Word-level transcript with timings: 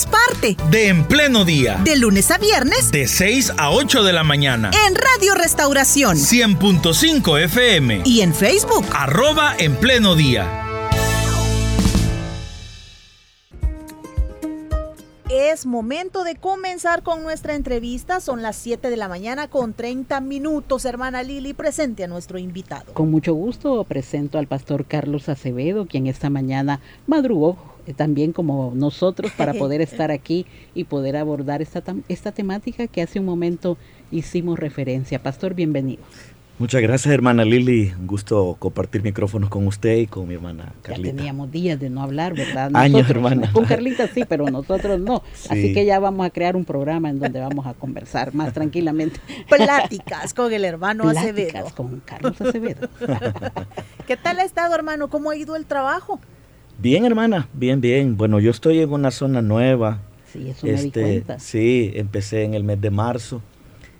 seamos 0.00 0.06
parte 0.06 0.56
de 0.70 0.88
En 0.88 1.04
Pleno 1.04 1.44
Día. 1.44 1.80
De 1.84 1.96
lunes 1.96 2.30
a 2.30 2.38
viernes. 2.38 2.90
De 2.90 3.06
6 3.06 3.54
a 3.58 3.70
8 3.70 4.02
de 4.02 4.12
la 4.12 4.24
mañana. 4.24 4.70
En 4.86 4.94
Radio 4.94 5.34
Restauración. 5.34 6.16
100.5 6.16 7.42
FM. 7.44 8.02
Y 8.04 8.20
en 8.20 8.34
Facebook. 8.34 8.84
Arroba 8.92 9.54
En 9.58 9.76
Pleno 9.76 10.14
Día. 10.14 10.66
Es 15.30 15.64
momento 15.64 16.24
de 16.24 16.34
comenzar 16.34 17.02
con 17.02 17.22
nuestra 17.22 17.54
entrevista. 17.54 18.18
Son 18.20 18.42
las 18.42 18.56
7 18.56 18.90
de 18.90 18.96
la 18.96 19.08
mañana 19.08 19.48
con 19.48 19.74
30 19.74 20.20
minutos. 20.20 20.84
Hermana 20.84 21.22
Lili, 21.22 21.54
presente 21.54 22.04
a 22.04 22.08
nuestro 22.08 22.38
invitado. 22.38 22.92
Con 22.94 23.10
mucho 23.10 23.32
gusto 23.34 23.84
presento 23.84 24.38
al 24.38 24.48
pastor 24.48 24.86
Carlos 24.86 25.28
Acevedo, 25.28 25.86
quien 25.86 26.08
esta 26.08 26.30
mañana 26.30 26.80
madrugó 27.06 27.69
también 27.92 28.32
como 28.32 28.72
nosotros 28.74 29.32
para 29.32 29.54
poder 29.54 29.80
estar 29.80 30.10
aquí 30.10 30.46
y 30.74 30.84
poder 30.84 31.16
abordar 31.16 31.62
esta, 31.62 31.82
esta 32.08 32.32
temática 32.32 32.86
que 32.86 33.02
hace 33.02 33.20
un 33.20 33.26
momento 33.26 33.76
hicimos 34.10 34.58
referencia. 34.58 35.22
Pastor, 35.22 35.54
bienvenido. 35.54 36.02
Muchas 36.60 36.82
gracias, 36.82 37.14
hermana 37.14 37.42
Lili. 37.42 37.90
Un 37.98 38.06
gusto 38.06 38.54
compartir 38.58 39.02
micrófonos 39.02 39.48
con 39.48 39.66
usted 39.66 39.96
y 39.96 40.06
con 40.06 40.28
mi 40.28 40.34
hermana 40.34 40.74
Carlita. 40.82 41.08
Ya 41.08 41.16
teníamos 41.16 41.50
días 41.50 41.80
de 41.80 41.88
no 41.88 42.02
hablar, 42.02 42.34
¿verdad? 42.34 42.70
Años, 42.74 43.08
hermana. 43.08 43.50
Con 43.50 43.64
Carlita 43.64 44.06
sí, 44.08 44.24
pero 44.28 44.44
nosotros 44.44 45.00
no. 45.00 45.22
Así 45.48 45.72
que 45.72 45.86
ya 45.86 45.98
vamos 46.00 46.26
a 46.26 46.28
crear 46.28 46.56
un 46.56 46.66
programa 46.66 47.08
en 47.08 47.18
donde 47.18 47.40
vamos 47.40 47.66
a 47.66 47.72
conversar 47.72 48.34
más 48.34 48.52
tranquilamente. 48.52 49.18
Pláticas 49.48 50.34
con 50.34 50.52
el 50.52 50.66
hermano 50.66 51.04
Pláticas 51.04 51.72
con 51.72 52.00
Carlos 52.00 52.38
Acevedo. 52.38 52.90
¿Qué 54.06 54.18
tal 54.18 54.38
ha 54.38 54.44
estado, 54.44 54.74
hermano? 54.74 55.08
¿Cómo 55.08 55.30
ha 55.30 55.36
ido 55.36 55.56
el 55.56 55.64
trabajo? 55.64 56.20
Bien, 56.80 57.04
hermana, 57.04 57.46
bien, 57.52 57.82
bien. 57.82 58.16
Bueno, 58.16 58.40
yo 58.40 58.50
estoy 58.50 58.80
en 58.80 58.90
una 58.90 59.10
zona 59.10 59.42
nueva. 59.42 60.00
Sí, 60.32 60.48
eso 60.48 60.66
me 60.66 60.72
este, 60.72 61.24
Sí, 61.38 61.92
empecé 61.94 62.44
en 62.44 62.54
el 62.54 62.64
mes 62.64 62.80
de 62.80 62.90
marzo. 62.90 63.42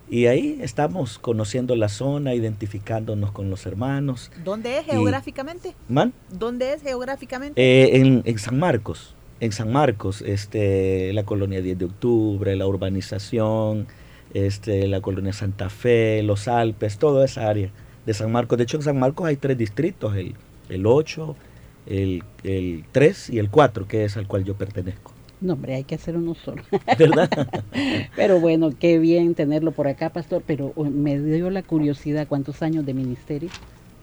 Y 0.08 0.26
ahí 0.26 0.58
estamos 0.62 1.18
conociendo 1.18 1.76
la 1.76 1.90
zona, 1.90 2.34
identificándonos 2.34 3.32
con 3.32 3.50
los 3.50 3.66
hermanos. 3.66 4.32
¿Dónde 4.42 4.78
es 4.78 4.86
geográficamente? 4.86 5.74
¿Man? 5.90 6.14
¿Dónde 6.30 6.72
es 6.72 6.80
geográficamente? 6.82 7.60
Eh, 7.60 7.98
en, 7.98 8.22
en, 8.24 8.38
San 8.38 8.58
Marcos. 8.58 9.14
En 9.40 9.52
San 9.52 9.70
Marcos, 9.70 10.22
este, 10.22 11.12
la 11.12 11.24
colonia 11.24 11.60
10 11.60 11.78
de 11.78 11.84
octubre, 11.84 12.56
la 12.56 12.66
urbanización, 12.66 13.88
este, 14.32 14.88
la 14.88 15.02
colonia 15.02 15.34
Santa 15.34 15.68
Fe, 15.68 16.22
los 16.22 16.48
Alpes, 16.48 16.96
toda 16.96 17.26
esa 17.26 17.46
área 17.46 17.70
de 18.06 18.14
San 18.14 18.32
Marcos. 18.32 18.56
De 18.56 18.64
hecho, 18.64 18.78
en 18.78 18.84
San 18.84 18.98
Marcos 18.98 19.26
hay 19.26 19.36
tres 19.36 19.58
distritos, 19.58 20.16
el, 20.16 20.34
el 20.70 20.86
8, 20.86 21.36
el, 21.86 22.22
el 22.44 22.84
3 22.92 23.30
y 23.30 23.38
el 23.38 23.50
4, 23.50 23.86
que 23.86 24.04
es 24.04 24.16
al 24.16 24.26
cual 24.26 24.44
yo 24.44 24.54
pertenezco. 24.54 25.12
No, 25.40 25.54
hombre, 25.54 25.74
hay 25.74 25.84
que 25.84 25.94
hacer 25.94 26.16
uno 26.16 26.34
solo. 26.34 26.62
¿Verdad? 26.98 27.30
pero 28.16 28.40
bueno, 28.40 28.70
qué 28.78 28.98
bien 28.98 29.34
tenerlo 29.34 29.72
por 29.72 29.88
acá, 29.88 30.10
pastor. 30.10 30.42
Pero 30.46 30.72
uh, 30.76 30.84
me 30.84 31.18
dio 31.18 31.48
la 31.50 31.62
curiosidad, 31.62 32.26
¿cuántos 32.28 32.62
años 32.62 32.84
de 32.84 32.92
ministerio? 32.92 33.48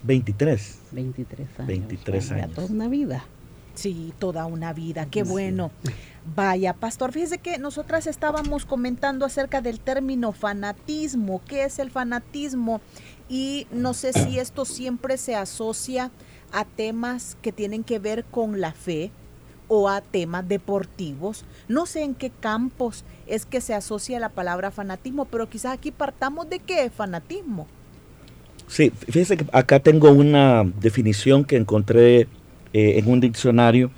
23. 0.03 0.79
23 0.91 1.47
años. 1.59 1.67
23 1.67 2.31
años. 2.31 2.53
Toda 2.53 2.67
una 2.67 2.87
vida. 2.87 3.25
Sí, 3.75 4.11
toda 4.17 4.47
una 4.47 4.73
vida, 4.73 5.05
qué 5.05 5.21
bueno. 5.21 5.69
Vaya, 6.35 6.73
pastor, 6.73 7.11
fíjese 7.11 7.37
que 7.37 7.59
nosotras 7.59 8.07
estábamos 8.07 8.65
comentando 8.65 9.23
acerca 9.23 9.61
del 9.61 9.79
término 9.79 10.31
fanatismo. 10.31 11.43
¿Qué 11.47 11.65
es 11.65 11.77
el 11.77 11.91
fanatismo? 11.91 12.81
Y 13.29 13.67
no 13.71 13.93
sé 13.93 14.13
si 14.13 14.39
esto 14.39 14.65
siempre 14.65 15.17
se 15.17 15.35
asocia 15.35 16.11
a 16.51 16.65
temas 16.65 17.37
que 17.41 17.51
tienen 17.51 17.83
que 17.83 17.99
ver 17.99 18.23
con 18.23 18.61
la 18.61 18.71
fe 18.71 19.11
o 19.67 19.89
a 19.89 20.01
temas 20.01 20.47
deportivos. 20.47 21.43
No 21.67 21.85
sé 21.85 22.03
en 22.03 22.15
qué 22.15 22.29
campos 22.29 23.03
es 23.27 23.45
que 23.45 23.61
se 23.61 23.73
asocia 23.73 24.19
la 24.19 24.29
palabra 24.29 24.71
fanatismo, 24.71 25.25
pero 25.25 25.49
quizás 25.49 25.73
aquí 25.73 25.91
partamos 25.91 26.49
de 26.49 26.59
qué 26.59 26.85
es 26.85 26.93
fanatismo. 26.93 27.67
Sí, 28.67 28.91
fíjese 28.91 29.37
que 29.37 29.45
acá 29.51 29.79
tengo 29.79 30.11
una 30.11 30.63
definición 30.63 31.45
que 31.45 31.55
encontré 31.55 32.27
eh, 32.73 32.99
en 32.99 33.09
un 33.09 33.19
diccionario. 33.19 33.91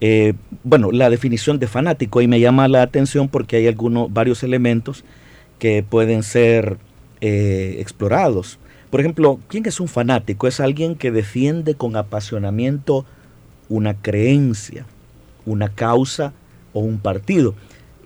Eh, 0.00 0.34
bueno, 0.62 0.90
la 0.92 1.08
definición 1.08 1.58
de 1.58 1.66
fanático 1.66 2.20
y 2.20 2.28
me 2.28 2.40
llama 2.40 2.68
la 2.68 2.82
atención 2.82 3.28
porque 3.28 3.56
hay 3.56 3.66
algunos, 3.66 4.12
varios 4.12 4.42
elementos 4.42 5.04
que 5.58 5.82
pueden 5.82 6.22
ser 6.22 6.78
eh, 7.26 7.76
explorados. 7.78 8.58
Por 8.90 9.00
ejemplo, 9.00 9.40
¿quién 9.48 9.64
es 9.64 9.80
un 9.80 9.88
fanático? 9.88 10.46
Es 10.46 10.60
alguien 10.60 10.94
que 10.94 11.10
defiende 11.10 11.74
con 11.74 11.96
apasionamiento 11.96 13.06
una 13.70 13.94
creencia, 13.94 14.84
una 15.46 15.70
causa 15.70 16.34
o 16.74 16.80
un 16.80 16.98
partido. 16.98 17.54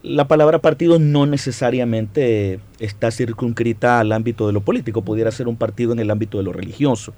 La 0.04 0.28
palabra 0.28 0.60
partido 0.60 1.00
no 1.00 1.26
necesariamente 1.26 2.60
está 2.78 3.10
circunscrita 3.10 3.98
al 3.98 4.12
ámbito 4.12 4.46
de 4.46 4.52
lo 4.52 4.60
político, 4.60 5.02
pudiera 5.02 5.32
ser 5.32 5.48
un 5.48 5.56
partido 5.56 5.92
en 5.92 5.98
el 5.98 6.12
ámbito 6.12 6.38
de 6.38 6.44
lo 6.44 6.52
religioso 6.52 7.12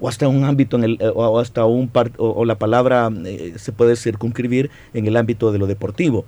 o 0.00 0.08
hasta 0.08 0.28
un 0.28 0.44
ámbito 0.44 0.76
en 0.76 0.84
el, 0.84 0.98
eh, 1.00 1.10
o 1.12 1.40
hasta 1.40 1.64
un 1.64 1.90
o, 2.16 2.44
la 2.44 2.54
palabra 2.54 3.10
eh, 3.26 3.54
se 3.56 3.72
puede 3.72 3.96
circunscribir 3.96 4.70
en 4.94 5.08
el 5.08 5.16
ámbito 5.16 5.50
de 5.50 5.58
lo 5.58 5.66
deportivo. 5.66 6.24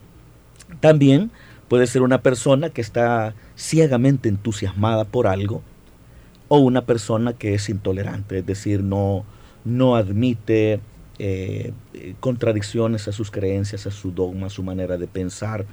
También 0.80 1.30
puede 1.68 1.86
ser 1.86 2.02
una 2.02 2.22
persona 2.22 2.70
que 2.70 2.80
está 2.80 3.34
ciegamente 3.56 4.28
entusiasmada 4.28 5.04
por 5.04 5.26
algo 5.26 5.62
o 6.48 6.58
una 6.58 6.84
persona 6.84 7.32
que 7.32 7.54
es 7.54 7.68
intolerante, 7.68 8.38
es 8.38 8.46
decir, 8.46 8.82
no, 8.82 9.24
no 9.64 9.96
admite 9.96 10.80
eh, 11.18 11.72
contradicciones 12.20 13.08
a 13.08 13.12
sus 13.12 13.30
creencias, 13.30 13.86
a 13.86 13.90
su 13.90 14.12
dogma, 14.12 14.48
a 14.48 14.50
su 14.50 14.62
manera 14.62 14.98
de 14.98 15.06
pensar, 15.06 15.64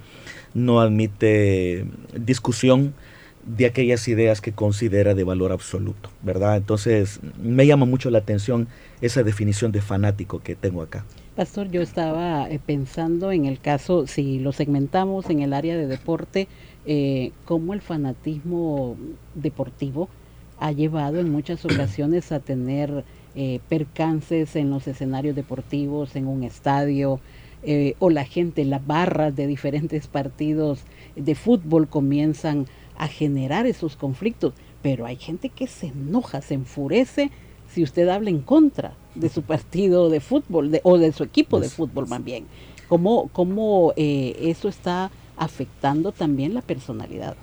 no 0.54 0.80
admite 0.80 1.86
discusión 2.14 2.94
de 3.44 3.66
aquellas 3.66 4.06
ideas 4.08 4.40
que 4.40 4.52
considera 4.52 5.14
de 5.14 5.24
valor 5.24 5.52
absoluto, 5.52 6.10
¿verdad? 6.22 6.56
Entonces, 6.56 7.20
me 7.42 7.66
llama 7.66 7.86
mucho 7.86 8.10
la 8.10 8.18
atención 8.18 8.68
esa 9.00 9.22
definición 9.22 9.72
de 9.72 9.80
fanático 9.80 10.40
que 10.40 10.54
tengo 10.54 10.82
acá. 10.82 11.04
Pastor, 11.36 11.70
yo 11.70 11.80
estaba 11.80 12.50
eh, 12.50 12.60
pensando 12.64 13.32
en 13.32 13.46
el 13.46 13.60
caso, 13.60 14.06
si 14.06 14.38
lo 14.40 14.52
segmentamos 14.52 15.30
en 15.30 15.40
el 15.40 15.54
área 15.54 15.76
de 15.76 15.86
deporte, 15.86 16.48
eh, 16.86 17.32
cómo 17.44 17.72
el 17.72 17.80
fanatismo 17.80 18.96
deportivo 19.34 20.08
ha 20.58 20.72
llevado 20.72 21.18
en 21.18 21.30
muchas 21.30 21.64
ocasiones 21.64 22.32
a 22.32 22.40
tener 22.40 23.04
eh, 23.34 23.60
percances 23.68 24.56
en 24.56 24.70
los 24.70 24.86
escenarios 24.86 25.34
deportivos, 25.34 26.16
en 26.16 26.26
un 26.26 26.42
estadio, 26.42 27.20
eh, 27.62 27.94
o 27.98 28.10
la 28.10 28.24
gente, 28.24 28.64
las 28.64 28.86
barras 28.86 29.36
de 29.36 29.46
diferentes 29.46 30.06
partidos 30.06 30.80
de 31.14 31.34
fútbol 31.34 31.88
comienzan 31.88 32.66
a 33.00 33.08
generar 33.08 33.64
esos 33.64 33.96
conflictos, 33.96 34.52
pero 34.82 35.06
hay 35.06 35.16
gente 35.16 35.48
que 35.48 35.66
se 35.66 35.86
enoja, 35.86 36.42
se 36.42 36.52
enfurece 36.52 37.30
si 37.72 37.82
usted 37.82 38.06
habla 38.08 38.28
en 38.28 38.40
contra 38.42 38.92
de 39.14 39.30
su 39.30 39.40
partido 39.54 40.10
de 40.10 40.20
fútbol 40.20 40.78
o 40.82 40.98
de 40.98 41.10
su 41.12 41.24
equipo 41.24 41.60
de 41.60 41.70
fútbol 41.70 42.06
más 42.08 42.22
bien. 42.22 42.44
¿Cómo, 42.88 43.28
cómo 43.32 43.94
eh, 43.96 44.36
eso 44.42 44.68
está 44.68 45.10
afectando 45.38 46.12
también 46.12 46.52
la 46.52 46.60
personalidad? 46.60 47.36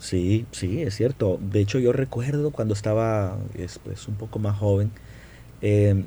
Sí, 0.00 0.44
sí, 0.50 0.82
es 0.82 0.96
cierto. 0.96 1.38
De 1.40 1.60
hecho, 1.60 1.78
yo 1.78 1.92
recuerdo 1.92 2.50
cuando 2.50 2.74
estaba 2.74 3.38
pues, 3.84 4.08
un 4.08 4.16
poco 4.16 4.40
más 4.40 4.58
joven, 4.58 4.90
em, 5.62 6.02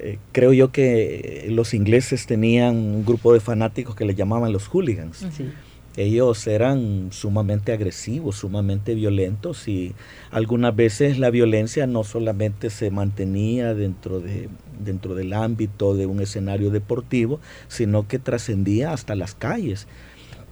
eh, 0.00 0.18
creo 0.32 0.52
yo 0.52 0.72
que 0.72 1.46
los 1.50 1.72
ingleses 1.72 2.26
tenían 2.26 2.74
un 2.74 3.04
grupo 3.04 3.32
de 3.32 3.38
fanáticos 3.38 3.94
que 3.94 4.04
le 4.04 4.16
llamaban 4.16 4.52
los 4.52 4.66
hooligans. 4.66 5.24
Ellos 5.96 6.46
eran 6.46 7.08
sumamente 7.10 7.72
agresivos, 7.72 8.36
sumamente 8.36 8.94
violentos 8.94 9.66
y 9.66 9.94
algunas 10.30 10.74
veces 10.76 11.18
la 11.18 11.30
violencia 11.30 11.86
no 11.86 12.04
solamente 12.04 12.70
se 12.70 12.90
mantenía 12.90 13.74
dentro, 13.74 14.20
de, 14.20 14.48
dentro 14.84 15.14
del 15.16 15.32
ámbito 15.32 15.96
de 15.96 16.06
un 16.06 16.20
escenario 16.20 16.70
deportivo, 16.70 17.40
sino 17.66 18.06
que 18.06 18.20
trascendía 18.20 18.92
hasta 18.92 19.16
las 19.16 19.34
calles. 19.34 19.88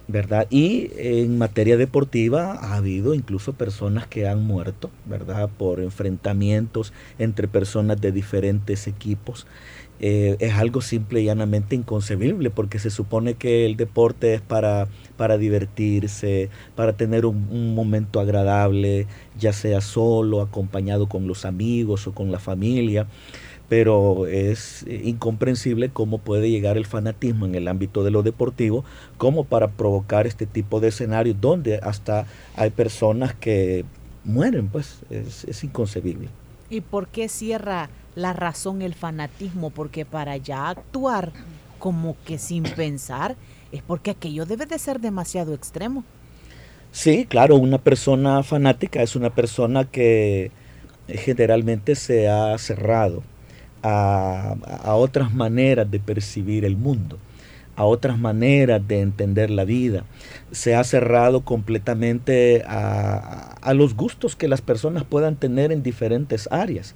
¿verdad? 0.09 0.47
Y 0.49 0.89
en 0.97 1.37
materia 1.37 1.77
deportiva 1.77 2.53
ha 2.53 2.77
habido 2.77 3.13
incluso 3.13 3.53
personas 3.53 4.07
que 4.07 4.27
han 4.27 4.43
muerto, 4.43 4.89
¿verdad? 5.05 5.51
Por 5.55 5.81
enfrentamientos 5.81 6.93
entre 7.19 7.47
personas 7.47 8.01
de 8.01 8.11
diferentes 8.11 8.87
equipos. 8.87 9.45
Eh, 10.01 10.37
es 10.39 10.53
algo 10.53 10.79
simple 10.79 11.21
y 11.21 11.25
llanamente 11.25 11.75
inconcebible 11.75 12.49
porque 12.49 12.79
se 12.79 12.89
supone 12.89 13.33
que 13.33 13.65
el 13.65 13.75
deporte 13.75 14.33
es 14.33 14.41
para, 14.41 14.87
para 15.17 15.37
divertirse, 15.37 16.49
para 16.75 16.93
tener 16.93 17.25
un, 17.25 17.75
momento 17.75 18.21
agradable, 18.21 19.07
ya 19.37 19.51
sea 19.51 19.81
solo, 19.81 20.41
acompañado 20.41 21.09
con 21.09 21.27
los 21.27 21.43
amigos 21.43 22.07
o 22.07 22.13
con 22.13 22.31
la 22.31 22.39
familia. 22.39 23.07
pero 23.67 24.25
es 24.25 24.85
incomprensible 24.87 25.89
cómo 25.89 26.17
puede 26.17 26.49
llegar 26.49 26.77
el 26.77 26.85
fanatismo 26.85 27.45
en 27.45 27.53
el 27.55 27.67
ámbito 27.67 28.03
de 28.03 28.09
lo 28.11 28.23
deportivo 28.23 28.83
como 29.17 29.43
para 29.43 29.67
provocar 29.69 30.25
este 30.25 30.47
tipo 30.47 30.79
de 30.79 30.87
escenarios 30.87 31.37
donde 31.39 31.77
hasta 31.77 32.25
hay 32.55 32.71
personas 32.71 33.35
que 33.35 33.85
mueren, 34.23 34.69
pues 34.69 35.01
es, 35.11 35.43
es 35.43 35.63
inconcebible. 35.63 36.29
¿Y 36.69 36.81
por 36.81 37.07
qué 37.07 37.29
cierra 37.29 37.89
la 38.19 38.33
razón 38.33 38.81
el 38.81 38.93
fanatismo? 38.93 39.69
Porque 39.71 40.05
para 40.05 40.37
ya 40.37 40.69
actuar 40.69 41.31
como 41.79 42.15
que 42.25 42.37
sin 42.37 42.63
pensar 42.63 43.35
es 43.71 43.81
porque 43.81 44.11
aquello 44.11 44.45
debe 44.45 44.65
de 44.65 44.77
ser 44.77 44.99
demasiado 44.99 45.53
extremo. 45.53 46.03
Sí, 46.91 47.25
claro, 47.25 47.55
una 47.55 47.77
persona 47.77 48.43
fanática 48.43 49.01
es 49.01 49.15
una 49.15 49.29
persona 49.29 49.85
que 49.85 50.51
generalmente 51.07 51.95
se 51.95 52.27
ha 52.27 52.57
cerrado 52.57 53.23
a, 53.83 54.55
otras 54.95 55.33
maneras 55.33 55.89
de 55.89 55.99
percibir 55.99 56.65
el 56.65 56.75
mundo, 56.75 57.17
a 57.75 57.85
otras 57.85 58.17
maneras 58.17 58.85
de 58.87 59.01
entender 59.01 59.51
la 59.51 59.65
vida. 59.65 60.03
Se 60.51 60.75
ha 60.75 60.83
cerrado 60.83 61.41
completamente 61.41 62.63
a, 62.67 63.55
a 63.61 63.73
los 63.73 63.95
gustos 63.95 64.35
que 64.35 64.47
las 64.47 64.61
personas 64.61 65.03
puedan 65.03 65.35
tener 65.35 65.71
en 65.71 65.83
diferentes 65.83 66.49
áreas 66.51 66.95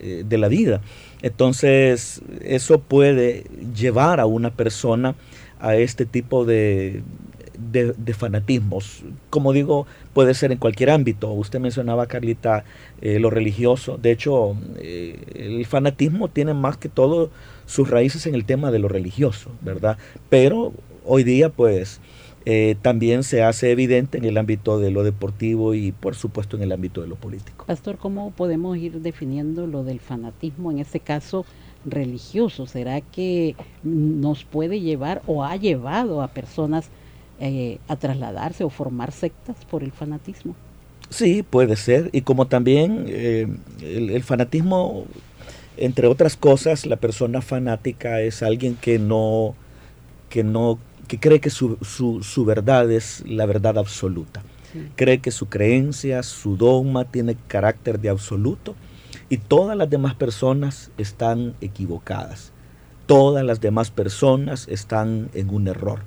eh, 0.00 0.24
de 0.26 0.38
la 0.38 0.48
vida. 0.48 0.80
Entonces, 1.22 2.22
eso 2.42 2.80
puede 2.80 3.44
llevar 3.74 4.20
a 4.20 4.26
una 4.26 4.50
persona 4.50 5.14
a 5.60 5.76
este 5.76 6.06
tipo 6.06 6.44
de, 6.44 7.02
de, 7.58 8.14
fanatismos. 8.14 9.02
Como 9.30 9.52
digo, 9.52 9.86
puede 10.12 10.34
ser 10.34 10.52
en 10.52 10.58
cualquier 10.58 10.90
ámbito. 10.90 11.30
Usted 11.32 11.60
mencionaba, 11.60 12.06
Carlita, 12.06 12.64
eh, 13.00 13.18
lo 13.18 13.30
religioso. 13.30 13.98
De 13.98 14.12
hecho, 14.12 14.56
eh, 14.78 15.18
el 15.34 15.66
fanatismo 15.66 16.28
tiene 16.28 16.54
más 16.54 16.76
que 16.76 16.88
todo 16.88 17.30
sus 17.66 17.90
raíces 17.90 18.26
en 18.26 18.34
el 18.34 18.44
tema 18.44 18.70
de 18.70 18.78
lo 18.78 18.88
religioso, 18.88 19.50
¿verdad? 19.60 19.98
Pero 20.30 20.72
hoy 21.04 21.24
día, 21.24 21.48
pues, 21.48 22.00
eh, 22.50 22.76
también 22.80 23.22
se 23.22 23.42
hace 23.42 23.70
evidente 23.70 24.16
en 24.16 24.24
el 24.24 24.38
ámbito 24.38 24.78
de 24.78 24.90
lo 24.90 25.04
deportivo 25.04 25.74
y, 25.74 25.92
por 25.92 26.14
supuesto, 26.14 26.56
en 26.56 26.62
el 26.62 26.72
ámbito 26.72 27.02
de 27.02 27.08
lo 27.08 27.16
político. 27.16 27.66
Pastor, 27.66 27.98
¿cómo 27.98 28.30
podemos 28.30 28.76
ir 28.78 29.00
definiendo 29.00 29.66
lo 29.66 29.84
del 29.84 30.00
fanatismo 30.00 30.70
en 30.70 30.78
este 30.78 31.00
caso? 31.00 31.44
religioso? 31.84 32.66
¿Será 32.66 33.00
que 33.00 33.54
nos 33.84 34.44
puede 34.44 34.80
llevar 34.80 35.22
o 35.26 35.44
ha 35.44 35.54
llevado 35.54 36.22
a 36.22 36.28
personas 36.28 36.90
eh, 37.40 37.78
a 37.86 37.94
trasladarse 37.94 38.64
o 38.64 38.68
formar 38.68 39.12
sectas 39.12 39.54
por 39.70 39.84
el 39.84 39.92
fanatismo. 39.92 40.56
Sí, 41.08 41.44
puede 41.44 41.76
ser. 41.76 42.10
Y 42.12 42.22
como 42.22 42.48
también 42.48 43.04
eh, 43.06 43.46
el, 43.80 44.22
fanatismo, 44.24 45.06
entre 45.76 46.08
otras 46.08 46.36
cosas, 46.36 46.84
la 46.84 46.96
persona 46.96 47.40
fanática 47.40 48.22
es 48.22 48.42
alguien 48.42 48.74
que 48.74 48.98
no, 48.98 49.54
que 50.30 50.42
no, 50.42 50.80
que 51.08 51.18
cree 51.18 51.40
que 51.40 51.50
su, 51.50 51.78
su, 51.80 52.44
verdad 52.44 52.90
es 52.90 53.24
la 53.26 53.46
verdad 53.46 53.78
absoluta. 53.78 54.42
Cree 54.96 55.18
que 55.18 55.30
su 55.30 55.48
creencia, 55.48 56.22
su 56.22 56.56
dogma 56.56 57.06
tiene 57.06 57.36
carácter 57.48 57.98
de 57.98 58.10
absoluto 58.10 58.76
y 59.30 59.38
todas 59.38 59.76
las 59.76 59.88
demás 59.88 60.14
personas 60.14 60.90
están 60.98 61.54
equivocadas. 61.60 62.52
Todas 63.06 63.44
las 63.44 63.60
demás 63.60 63.90
personas 63.90 64.68
están 64.68 65.30
en 65.32 65.48
un 65.48 65.68
error. 65.68 66.00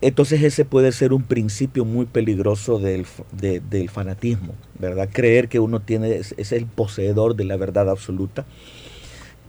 Entonces 0.00 0.42
ese 0.44 0.64
puede 0.64 0.92
ser 0.92 1.12
un 1.12 1.24
principio 1.24 1.84
muy 1.84 2.06
peligroso 2.06 2.78
del, 2.78 3.04
del 3.32 3.90
fanatismo, 3.90 4.54
¿verdad? 4.78 5.08
Creer 5.12 5.48
que 5.48 5.58
uno 5.58 5.80
tiene, 5.80 6.14
es, 6.14 6.52
el 6.52 6.66
poseedor 6.66 7.34
de 7.34 7.44
la 7.44 7.56
verdad 7.56 7.90
absoluta. 7.90 8.46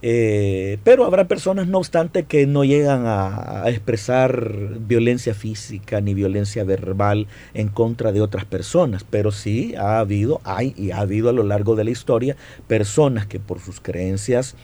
Eh, 0.02 0.78
pero 0.82 1.04
habrá 1.04 1.28
personas, 1.28 1.66
no 1.66 1.78
obstante, 1.78 2.24
que 2.24 2.46
no 2.46 2.64
llegan 2.64 3.04
a, 3.06 3.64
expresar 3.66 4.78
violencia 4.80 5.34
física 5.34 6.00
ni 6.00 6.14
violencia 6.14 6.64
verbal 6.64 7.26
en 7.54 7.68
contra 7.68 8.12
de 8.12 8.20
otras 8.20 8.44
personas. 8.44 9.04
Pero 9.08 9.32
sí 9.32 9.74
ha 9.76 9.98
habido, 9.98 10.40
hay 10.44 10.74
y 10.76 10.90
ha 10.90 11.00
habido 11.00 11.28
a 11.28 11.32
lo 11.32 11.42
largo 11.42 11.76
de 11.76 11.84
la 11.84 11.90
historia 11.90 12.36
personas 12.66 13.26
que 13.26 13.40
por 13.40 13.60
sus 13.60 13.80
creencias 13.80 14.56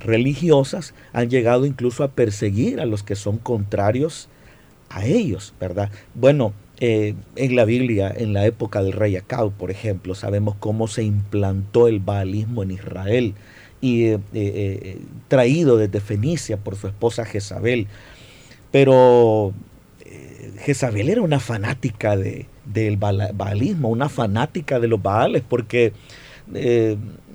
religiosas 0.00 0.92
han 1.12 1.30
llegado 1.30 1.66
incluso 1.66 2.04
a 2.04 2.08
perseguir 2.08 2.80
a 2.80 2.86
los 2.86 3.02
que 3.02 3.14
son 3.14 3.38
contrarios 3.38 4.28
a 4.90 5.06
ellos, 5.06 5.54
¿verdad? 5.58 5.90
Bueno, 6.14 6.52
eh, 6.80 7.14
en 7.36 7.56
la 7.56 7.64
Biblia, 7.64 8.12
en 8.14 8.32
la 8.32 8.44
época 8.46 8.82
del 8.82 8.92
rey 8.92 9.16
Acab, 9.16 9.52
por 9.52 9.70
ejemplo, 9.70 10.14
sabemos 10.14 10.56
cómo 10.58 10.88
se 10.88 11.04
implantó 11.04 11.88
el 11.88 12.00
baalismo 12.00 12.62
en 12.62 12.72
Israel 12.72 13.34
y 13.84 14.06
eh, 14.06 14.18
eh, 14.32 14.98
traído 15.28 15.76
desde 15.76 16.00
Fenicia 16.00 16.56
por 16.56 16.74
su 16.74 16.86
esposa 16.86 17.26
Jezabel. 17.26 17.86
Pero 18.70 19.52
Jezabel 20.60 21.10
era 21.10 21.20
una 21.20 21.38
fanática 21.38 22.16
de, 22.16 22.46
del 22.64 22.96
baalismo, 22.96 23.90
una 23.90 24.08
fanática 24.08 24.80
de 24.80 24.88
los 24.88 25.02
baales, 25.02 25.42
porque 25.46 25.92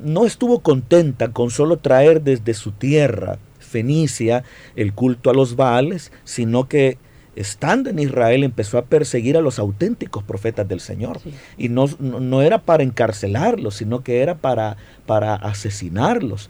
no 0.04 0.26
estuvo 0.26 0.62
contenta 0.62 1.32
con 1.32 1.52
solo 1.52 1.78
traer 1.78 2.24
desde 2.24 2.56
su 2.56 2.72
tierra, 2.72 3.38
Fenicia, 3.60 4.44
el 4.76 4.94
culto 4.94 5.30
a 5.30 5.36
los 5.36 5.56
baales, 5.56 6.12
sino 6.24 6.68
que 6.68 6.98
estando 7.40 7.90
en 7.90 8.00
Israel, 8.00 8.44
empezó 8.44 8.78
a 8.78 8.86
perseguir 8.86 9.38
a 9.38 9.42
los 9.42 9.60
auténticos 9.60 10.24
profetas 10.24 10.68
del 10.68 10.82
Señor. 10.82 11.22
Y 11.58 11.70
no, 11.70 11.86
no, 12.00 12.42
era 12.42 12.60
para 12.60 12.84
encarcelarlos, 12.84 13.76
sino 13.76 14.04
que 14.04 14.22
era 14.22 14.36
para, 14.36 14.76
para 15.06 15.36
asesinarlos. 15.36 16.50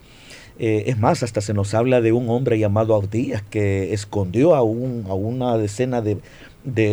Eh, 0.58 0.86
es 0.88 0.98
más, 0.98 1.22
hasta 1.22 1.42
se 1.42 1.54
nos 1.54 1.76
habla 1.76 2.02
de 2.02 2.12
un 2.12 2.28
hombre 2.30 2.58
llamado 2.58 2.96
Abdías 2.96 3.44
que 3.44 3.94
escondió 3.94 4.56
a, 4.56 4.64
un, 4.64 5.06
a 5.08 5.14
una 5.14 5.58
decena 5.60 6.02
de, 6.02 6.18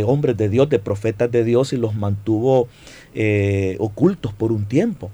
hombres 0.04 0.36
de 0.36 0.50
Dios, 0.50 0.68
de 0.68 0.78
profetas 0.78 1.32
de 1.32 1.42
Dios, 1.42 1.72
y 1.72 1.78
los 1.78 1.94
mantuvo 1.94 2.68
eh, 3.14 3.76
ocultos 3.80 4.34
por 4.34 4.52
un 4.52 4.66
tiempo. 4.66 5.10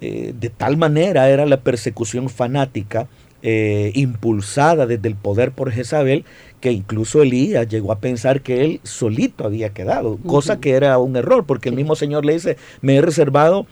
Eh, 0.00 0.34
de 0.40 0.48
tal 0.48 0.78
manera 0.78 1.28
era 1.28 1.44
la 1.44 1.60
persecución 1.60 2.30
fanática 2.30 3.08
impulsada 3.42 4.86
desde 4.86 5.08
el 5.08 5.16
poder 5.16 5.50
por 5.50 5.72
Jezabel 5.72 6.24
que 6.60 6.70
incluso 6.70 7.22
Elías 7.22 7.68
llegó 7.68 7.90
a 7.90 7.98
pensar 7.98 8.40
que 8.40 8.64
él 8.64 8.80
solito 8.84 9.44
había 9.44 9.70
quedado, 9.70 10.16
cosa 10.18 10.60
que 10.60 10.72
era 10.72 10.96
un 10.98 11.16
error, 11.16 11.44
porque 11.44 11.70
el 11.70 11.74
mismo 11.74 11.96
Señor 11.96 12.24
le 12.24 12.34
dice, 12.34 12.56
me 12.82 12.94
he 12.94 13.00
reservado 13.02 13.66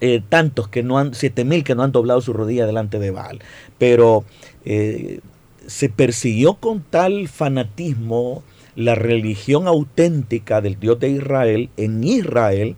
eh, 0.00 0.22
tantos 0.26 0.68
que 0.68 0.82
no 0.82 0.98
han, 0.98 1.14
siete 1.14 1.44
mil 1.44 1.64
que 1.64 1.74
no 1.74 1.82
han 1.82 1.92
doblado 1.92 2.20
su 2.20 2.32
rodilla 2.32 2.66
delante 2.66 2.98
de 2.98 3.10
Baal. 3.10 3.40
Pero 3.78 4.24
eh, 4.64 5.20
se 5.66 5.88
persiguió 5.88 6.54
con 6.54 6.82
tal 6.82 7.28
fanatismo 7.28 8.42
la 8.74 8.94
religión 8.94 9.66
auténtica 9.66 10.60
del 10.60 10.78
Dios 10.78 11.00
de 11.00 11.10
Israel 11.10 11.70
en 11.76 12.04
Israel 12.04 12.76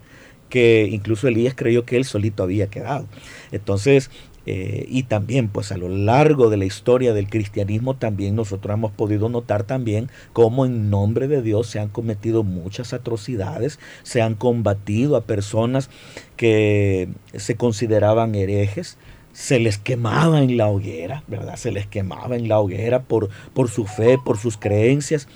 que 0.49 0.87
incluso 0.91 1.27
Elías 1.27 1.53
creyó 1.55 1.85
que 1.85 1.95
él 1.95 2.05
solito 2.05 2.43
había 2.43 2.67
quedado. 2.67 3.05
Entonces, 3.51 4.09
eh, 4.51 4.87
y 4.89 5.03
también 5.03 5.47
pues 5.47 5.71
a 5.71 5.77
lo 5.77 5.89
largo 5.89 6.49
de 6.49 6.57
la 6.57 6.65
historia 6.65 7.13
del 7.13 7.29
cristianismo 7.29 7.97
también 7.97 8.35
nosotros 8.35 8.73
hemos 8.73 8.91
podido 8.91 9.29
notar 9.29 9.61
también 9.61 10.09
cómo 10.33 10.65
en 10.65 10.89
nombre 10.89 11.27
de 11.27 11.43
Dios 11.43 11.67
se 11.67 11.79
han 11.79 11.89
cometido 11.89 12.41
muchas 12.41 12.91
atrocidades, 12.93 13.77
se 14.01 14.23
han 14.23 14.33
combatido 14.33 15.15
a 15.15 15.25
personas 15.25 15.91
que 16.35 17.09
se 17.35 17.57
consideraban 17.57 18.33
herejes, 18.33 18.97
se 19.33 19.59
les 19.59 19.77
quemaba 19.77 20.41
en 20.41 20.57
la 20.57 20.67
hoguera, 20.67 21.23
¿verdad? 21.27 21.55
Se 21.55 21.71
les 21.71 21.85
quemaba 21.85 22.35
en 22.35 22.47
la 22.47 22.59
hoguera 22.59 23.03
por, 23.03 23.29
por 23.53 23.69
su 23.69 23.85
fe, 23.85 24.17
por 24.17 24.39
sus 24.39 24.57
creencias 24.57 25.27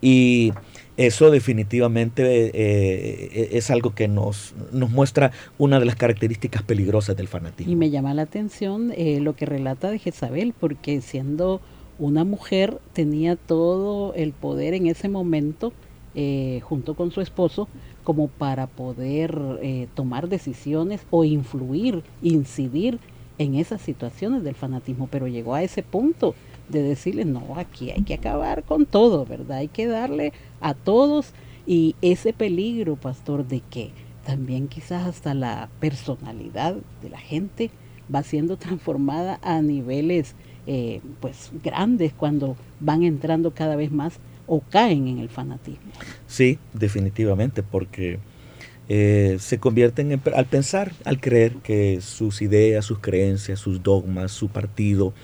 y 0.00 0.54
eso 0.96 1.30
definitivamente 1.30 2.46
eh, 2.46 2.50
eh, 2.54 3.48
es 3.52 3.70
algo 3.70 3.94
que 3.94 4.08
nos, 4.08 4.54
nos 4.72 4.90
muestra 4.90 5.32
una 5.58 5.80
de 5.80 5.86
las 5.86 5.96
características 5.96 6.62
peligrosas 6.62 7.16
del 7.16 7.28
fanatismo. 7.28 7.72
Y 7.72 7.76
me 7.76 7.90
llama 7.90 8.14
la 8.14 8.22
atención 8.22 8.92
eh, 8.96 9.20
lo 9.20 9.34
que 9.34 9.46
relata 9.46 9.90
de 9.90 9.98
Jezabel, 9.98 10.54
porque 10.58 11.00
siendo 11.00 11.60
una 11.98 12.24
mujer 12.24 12.78
tenía 12.92 13.36
todo 13.36 14.14
el 14.14 14.32
poder 14.32 14.74
en 14.74 14.86
ese 14.86 15.08
momento, 15.08 15.72
junto 16.62 16.94
con 16.94 17.10
su 17.10 17.22
esposo, 17.22 17.68
como 18.04 18.28
para 18.28 18.66
poder 18.66 19.38
tomar 19.94 20.28
decisiones 20.28 21.00
o 21.10 21.24
influir, 21.24 22.02
incidir 22.20 22.98
en 23.38 23.54
esas 23.54 23.80
situaciones 23.80 24.42
del 24.42 24.54
fanatismo, 24.54 25.08
pero 25.10 25.26
llegó 25.26 25.54
a 25.54 25.62
ese 25.62 25.82
punto 25.82 26.34
de 26.72 26.82
decirle, 26.82 27.24
no, 27.24 27.54
aquí 27.56 27.90
hay 27.90 28.02
que 28.02 28.14
acabar 28.14 28.64
con 28.64 28.86
todo, 28.86 29.24
¿verdad? 29.24 29.58
Hay 29.58 29.68
que 29.68 29.86
darle 29.86 30.32
a 30.60 30.74
todos 30.74 31.32
y 31.66 31.94
ese 32.02 32.32
peligro, 32.32 32.96
pastor, 32.96 33.46
de 33.46 33.60
que 33.60 33.90
también 34.26 34.68
quizás 34.68 35.06
hasta 35.06 35.34
la 35.34 35.68
personalidad 35.80 36.76
de 37.02 37.10
la 37.10 37.18
gente 37.18 37.70
va 38.12 38.22
siendo 38.22 38.56
transformada 38.58 39.38
a 39.42 39.62
niveles 39.62 40.34
eh, 40.66 41.00
pues 41.20 41.50
grandes 41.62 42.12
cuando 42.12 42.56
van 42.80 43.02
entrando 43.02 43.52
cada 43.52 43.76
vez 43.76 43.90
más 43.90 44.14
o 44.46 44.60
caen 44.60 45.08
en 45.08 45.18
el 45.18 45.28
fanatismo. 45.28 45.92
Sí, 46.26 46.58
definitivamente, 46.72 47.62
porque 47.62 48.18
eh, 48.88 49.36
se 49.40 49.58
convierten 49.58 50.20
al 50.34 50.46
pensar, 50.46 50.92
al 51.04 51.20
creer 51.20 51.54
que 51.56 52.00
sus 52.00 52.42
ideas, 52.42 52.84
sus 52.84 52.98
creencias, 52.98 53.60
sus 53.60 53.82
dogmas, 53.82 54.32
su 54.32 54.48
partido 54.48 55.14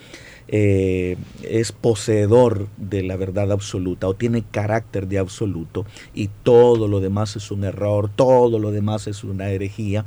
eh, 0.48 1.16
es 1.42 1.72
poseedor 1.72 2.68
de 2.78 3.02
la 3.02 3.16
verdad 3.16 3.52
absoluta 3.52 4.08
o 4.08 4.14
tiene 4.14 4.42
carácter 4.50 5.06
de 5.06 5.18
absoluto 5.18 5.84
y 6.14 6.30
todo 6.42 6.88
lo 6.88 7.00
demás 7.00 7.36
es 7.36 7.50
un 7.50 7.64
error, 7.64 8.10
todo 8.14 8.58
lo 8.58 8.70
demás 8.70 9.06
es 9.06 9.24
una 9.24 9.50
herejía. 9.50 10.06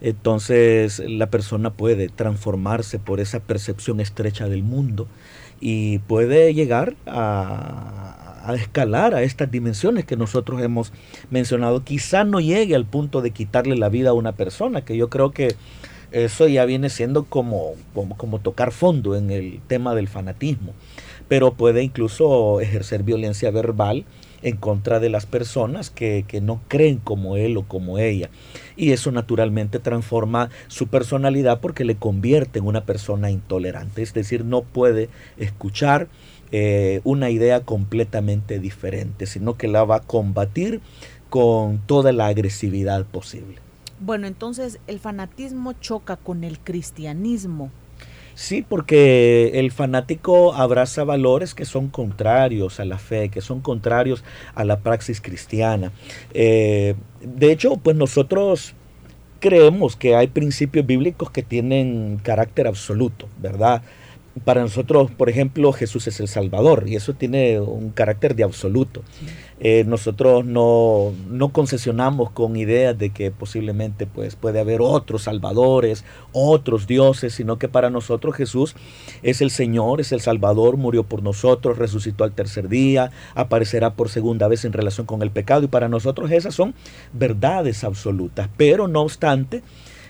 Entonces 0.00 1.02
la 1.06 1.28
persona 1.28 1.74
puede 1.74 2.08
transformarse 2.08 2.98
por 2.98 3.20
esa 3.20 3.40
percepción 3.40 4.00
estrecha 4.00 4.48
del 4.48 4.62
mundo 4.62 5.08
y 5.60 5.98
puede 6.00 6.54
llegar 6.54 6.96
a, 7.06 8.42
a 8.46 8.54
escalar 8.54 9.14
a 9.14 9.22
estas 9.22 9.50
dimensiones 9.50 10.04
que 10.04 10.16
nosotros 10.16 10.62
hemos 10.62 10.92
mencionado. 11.30 11.84
Quizá 11.84 12.24
no 12.24 12.40
llegue 12.40 12.74
al 12.74 12.86
punto 12.86 13.20
de 13.20 13.30
quitarle 13.30 13.76
la 13.76 13.88
vida 13.88 14.10
a 14.10 14.14
una 14.14 14.32
persona, 14.32 14.84
que 14.84 14.96
yo 14.96 15.10
creo 15.10 15.32
que 15.32 15.54
eso 16.24 16.48
ya 16.48 16.64
viene 16.64 16.90
siendo 16.90 17.24
como, 17.24 17.74
como, 18.16 18.38
tocar 18.40 18.72
fondo 18.72 19.16
en 19.16 19.30
el 19.30 19.60
tema 19.66 19.94
del 19.94 20.08
fanatismo, 20.08 20.72
pero 21.28 21.54
puede 21.54 21.82
incluso 21.82 22.60
ejercer 22.60 23.02
violencia 23.02 23.50
verbal 23.50 24.04
en 24.42 24.56
contra 24.56 25.00
de 25.00 25.08
las 25.08 25.26
personas 25.26 25.90
que, 25.90 26.24
que, 26.28 26.40
no 26.40 26.60
creen 26.68 26.98
como 26.98 27.36
él 27.36 27.56
o 27.56 27.62
como 27.62 27.98
ella. 27.98 28.30
Y 28.76 28.92
eso 28.92 29.10
naturalmente 29.10 29.78
transforma 29.78 30.50
su 30.68 30.88
personalidad 30.88 31.60
porque 31.60 31.84
le 31.84 31.96
convierte 31.96 32.58
en 32.58 32.66
una 32.66 32.84
persona 32.84 33.30
intolerante. 33.30 34.02
Es 34.02 34.12
decir, 34.14 34.44
no 34.44 34.62
puede 34.62 35.08
escuchar, 35.38 36.08
eh, 36.52 37.00
una 37.02 37.30
idea 37.30 37.60
completamente 37.60 38.60
diferente, 38.60 39.26
sino 39.26 39.56
que 39.56 39.66
la 39.66 39.84
va 39.84 39.96
a 39.96 40.00
combatir 40.00 40.80
con 41.28 41.78
toda 41.86 42.12
la 42.12 42.26
agresividad 42.26 43.04
posible. 43.04 43.65
Bueno, 44.00 44.26
entonces 44.26 44.78
el 44.86 45.00
fanatismo 45.00 45.72
choca 45.74 46.16
con 46.16 46.44
el 46.44 46.58
cristianismo. 46.58 47.70
Sí, 48.34 48.62
porque 48.68 49.52
el 49.54 49.72
fanático 49.72 50.52
abraza 50.52 51.04
valores 51.04 51.54
que 51.54 51.64
son 51.64 51.88
contrarios 51.88 52.80
a 52.80 52.84
la 52.84 52.98
fe, 52.98 53.30
que 53.30 53.40
son 53.40 53.62
contrarios 53.62 54.24
a 54.54 54.64
la 54.64 54.80
praxis 54.80 55.22
cristiana. 55.22 55.90
Eh, 56.34 56.96
de 57.22 57.50
hecho, 57.50 57.78
pues 57.78 57.96
nosotros 57.96 58.74
creemos 59.40 59.96
que 59.96 60.16
hay 60.16 60.26
principios 60.26 60.84
bíblicos 60.84 61.30
que 61.30 61.42
tienen 61.42 62.20
carácter 62.22 62.66
absoluto, 62.66 63.26
¿verdad? 63.40 63.82
para 64.44 64.60
nosotros, 64.60 65.10
por 65.10 65.30
ejemplo, 65.30 65.72
Jesús 65.72 66.06
es 66.06 66.20
el 66.20 66.28
Salvador 66.28 66.84
y 66.86 66.96
eso 66.96 67.14
tiene 67.14 67.58
un 67.58 67.90
carácter 67.90 68.34
de 68.34 68.44
absoluto. 68.44 69.02
Eh, 69.58 69.84
nosotros 69.86 70.44
no, 70.44 71.14
no, 71.30 71.48
concesionamos 71.48 72.30
con 72.30 72.56
ideas 72.56 72.98
de 72.98 73.08
que 73.08 73.30
posiblemente 73.30 74.06
pues, 74.06 74.36
puede 74.36 74.60
haber 74.60 74.82
otros 74.82 75.22
salvadores, 75.22 76.04
otros 76.32 76.86
dioses, 76.86 77.32
sino 77.32 77.58
que 77.58 77.66
para 77.66 77.88
nosotros 77.88 78.36
Jesús 78.36 78.76
es 79.22 79.40
el 79.40 79.50
Señor, 79.50 80.02
es 80.02 80.12
el 80.12 80.20
Salvador, 80.20 80.76
murió 80.76 81.04
por 81.04 81.22
nosotros, 81.22 81.78
resucitó 81.78 82.24
al 82.24 82.32
tercer 82.32 82.68
día, 82.68 83.12
aparecerá 83.34 83.94
por 83.94 84.10
segunda 84.10 84.46
vez 84.46 84.66
en 84.66 84.74
relación 84.74 85.06
con 85.06 85.22
el 85.22 85.30
pecado 85.30 85.64
y 85.64 85.68
para 85.68 85.88
nosotros 85.88 86.30
esas 86.30 86.54
son 86.54 86.74
verdades 87.14 87.82
absolutas. 87.82 88.50
Pero 88.58 88.88
no 88.88 89.00
obstante, 89.00 89.62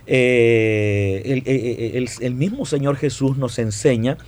eh, 0.08 1.22
eh, 1.24 1.42
eh, 1.44 2.06
el, 2.20 2.34
mismo 2.34 2.64
Señor 2.64 2.96
Jesús 2.96 3.36
nos 3.38 3.58
enseña 3.58 4.18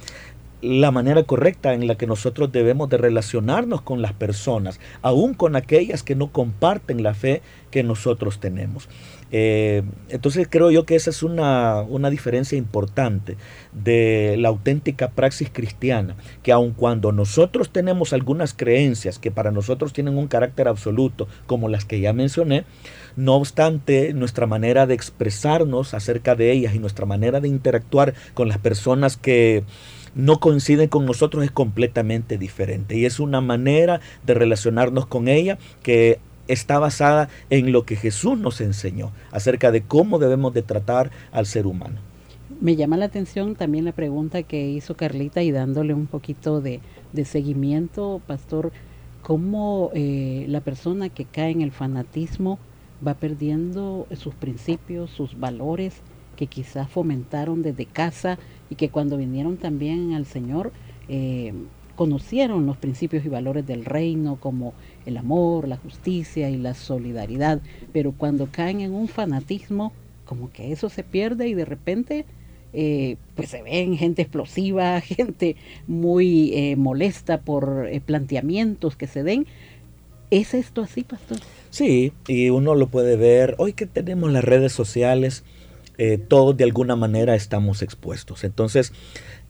la 0.60 0.90
manera 0.90 1.22
correcta 1.22 1.72
en 1.72 1.86
la 1.86 1.96
que 1.96 2.06
nosotros 2.06 2.50
debemos 2.50 2.88
de 2.88 2.96
relacionarnos 2.96 3.82
con 3.82 4.02
las 4.02 4.12
personas, 4.12 4.80
aún 5.02 5.34
con 5.34 5.54
aquellas 5.54 6.02
que 6.02 6.16
no 6.16 6.32
comparten 6.32 7.02
la 7.02 7.14
fe 7.14 7.42
que 7.70 7.82
nosotros 7.82 8.40
tenemos. 8.40 8.88
entonces 9.30 10.48
creo 10.50 10.70
yo 10.70 10.86
que 10.86 10.96
esa 10.96 11.10
es 11.10 11.22
una, 11.22 11.82
una, 11.82 12.08
diferencia 12.08 12.56
importante 12.56 13.36
de 13.72 14.36
la 14.38 14.48
auténtica 14.48 15.10
praxis 15.10 15.50
cristiana, 15.52 16.16
que 16.42 16.50
aun 16.50 16.72
cuando 16.72 17.12
nosotros 17.12 17.70
tenemos 17.70 18.12
algunas 18.12 18.54
creencias 18.54 19.18
que 19.18 19.30
para 19.30 19.50
nosotros 19.50 19.92
tienen 19.92 20.16
un 20.16 20.28
carácter 20.28 20.66
absoluto, 20.66 21.28
como 21.46 21.68
las 21.68 21.84
que 21.84 22.00
ya 22.00 22.12
mencioné, 22.14 22.64
no 23.16 23.34
obstante, 23.34 24.14
nuestra 24.14 24.46
manera 24.46 24.86
de 24.86 24.94
expresarnos 24.94 25.92
acerca 25.92 26.34
de 26.34 26.52
ellas 26.52 26.74
y 26.74 26.78
nuestra 26.78 27.04
manera 27.04 27.40
de 27.40 27.48
interactuar 27.48 28.14
con 28.32 28.48
las 28.48 28.58
personas 28.58 29.16
que 29.16 29.64
no 30.14 30.40
coinciden 30.40 30.88
con 30.88 31.06
nosotros 31.06 31.44
es 31.44 31.50
completamente 31.50 32.38
diferente. 32.38 32.96
Y 32.96 33.06
es 33.06 33.20
una 33.20 33.40
manera 33.40 34.00
de 34.26 34.34
relacionarnos 34.34 35.06
con 35.06 35.28
ella 35.28 35.58
que 35.82 36.18
está 36.48 36.78
basada 36.78 37.28
en 37.50 37.72
lo 37.72 37.84
que 37.84 37.96
Jesús 37.96 38.38
nos 38.38 38.60
enseñó 38.60 39.12
acerca 39.30 39.70
de 39.70 39.82
cómo 39.82 40.18
debemos 40.18 40.54
de 40.54 40.62
tratar 40.62 41.10
al 41.30 41.46
ser 41.46 41.66
humano. 41.66 41.96
Me 42.60 42.74
llama 42.74 42.96
la 42.96 43.04
atención 43.04 43.54
también 43.54 43.84
la 43.84 43.92
pregunta 43.92 44.42
que 44.42 44.68
hizo 44.68 44.96
Carlita 44.96 45.42
y 45.42 45.52
dándole 45.52 45.94
un 45.94 46.06
poquito 46.06 46.60
de, 46.60 46.80
seguimiento, 47.24 48.20
pastor, 48.26 48.72
cómo 49.22 49.90
eh, 49.94 50.46
la 50.48 50.60
persona 50.60 51.08
que 51.08 51.24
cae 51.24 51.50
en 51.50 51.60
el 51.60 51.70
fanatismo 51.70 52.58
va 53.06 53.14
perdiendo 53.14 54.06
sus 54.16 54.34
principios, 54.34 55.10
sus 55.10 55.38
valores 55.38 56.02
que 56.38 56.46
quizás 56.46 56.88
fomentaron 56.88 57.62
desde 57.62 57.84
casa 57.84 58.38
y 58.70 58.76
que 58.76 58.90
cuando 58.90 59.16
vinieron 59.16 59.56
también 59.56 60.12
al 60.12 60.24
Señor 60.24 60.70
eh, 61.08 61.52
conocieron 61.96 62.64
los 62.64 62.76
principios 62.76 63.24
y 63.24 63.28
valores 63.28 63.66
del 63.66 63.84
reino 63.84 64.36
como 64.36 64.72
el 65.04 65.16
amor, 65.16 65.66
la 65.66 65.78
justicia 65.78 66.48
y 66.48 66.56
la 66.56 66.74
solidaridad, 66.74 67.60
pero 67.92 68.12
cuando 68.12 68.46
caen 68.52 68.80
en 68.80 68.94
un 68.94 69.08
fanatismo, 69.08 69.92
como 70.24 70.52
que 70.52 70.70
eso 70.70 70.88
se 70.88 71.02
pierde 71.02 71.48
y 71.48 71.54
de 71.54 71.64
repente 71.64 72.24
eh, 72.72 73.16
pues 73.34 73.48
se 73.48 73.62
ven 73.62 73.96
gente 73.96 74.22
explosiva, 74.22 75.00
gente 75.00 75.56
muy 75.88 76.52
eh, 76.54 76.76
molesta 76.76 77.40
por 77.40 77.88
planteamientos 78.06 78.94
que 78.94 79.08
se 79.08 79.24
den. 79.24 79.46
¿Es 80.30 80.54
esto 80.54 80.82
así, 80.82 81.02
pastor? 81.02 81.38
Sí, 81.70 82.12
y 82.28 82.50
uno 82.50 82.76
lo 82.76 82.86
puede 82.86 83.16
ver. 83.16 83.56
Hoy 83.58 83.72
que 83.72 83.86
tenemos 83.86 84.30
las 84.30 84.44
redes 84.44 84.72
sociales, 84.72 85.42
eh, 85.98 86.18
todos 86.18 86.56
de 86.56 86.64
alguna 86.64 86.96
manera 86.96 87.34
estamos 87.34 87.82
expuestos. 87.82 88.44
Entonces, 88.44 88.92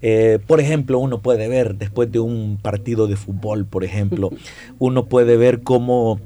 eh, 0.00 0.38
por 0.47 0.61
ejemplo, 0.61 0.99
uno 0.99 1.21
puede 1.21 1.49
ver 1.49 1.75
después 1.76 2.11
de 2.11 2.21
un 2.21 2.59
partido 2.61 3.07
de 3.07 3.17
fútbol, 3.17 3.67
por 3.67 3.85
ejemplo, 3.85 4.31
uno 4.78 5.07
puede 5.07 5.37
ver 5.37 5.62
cómo 5.62 6.21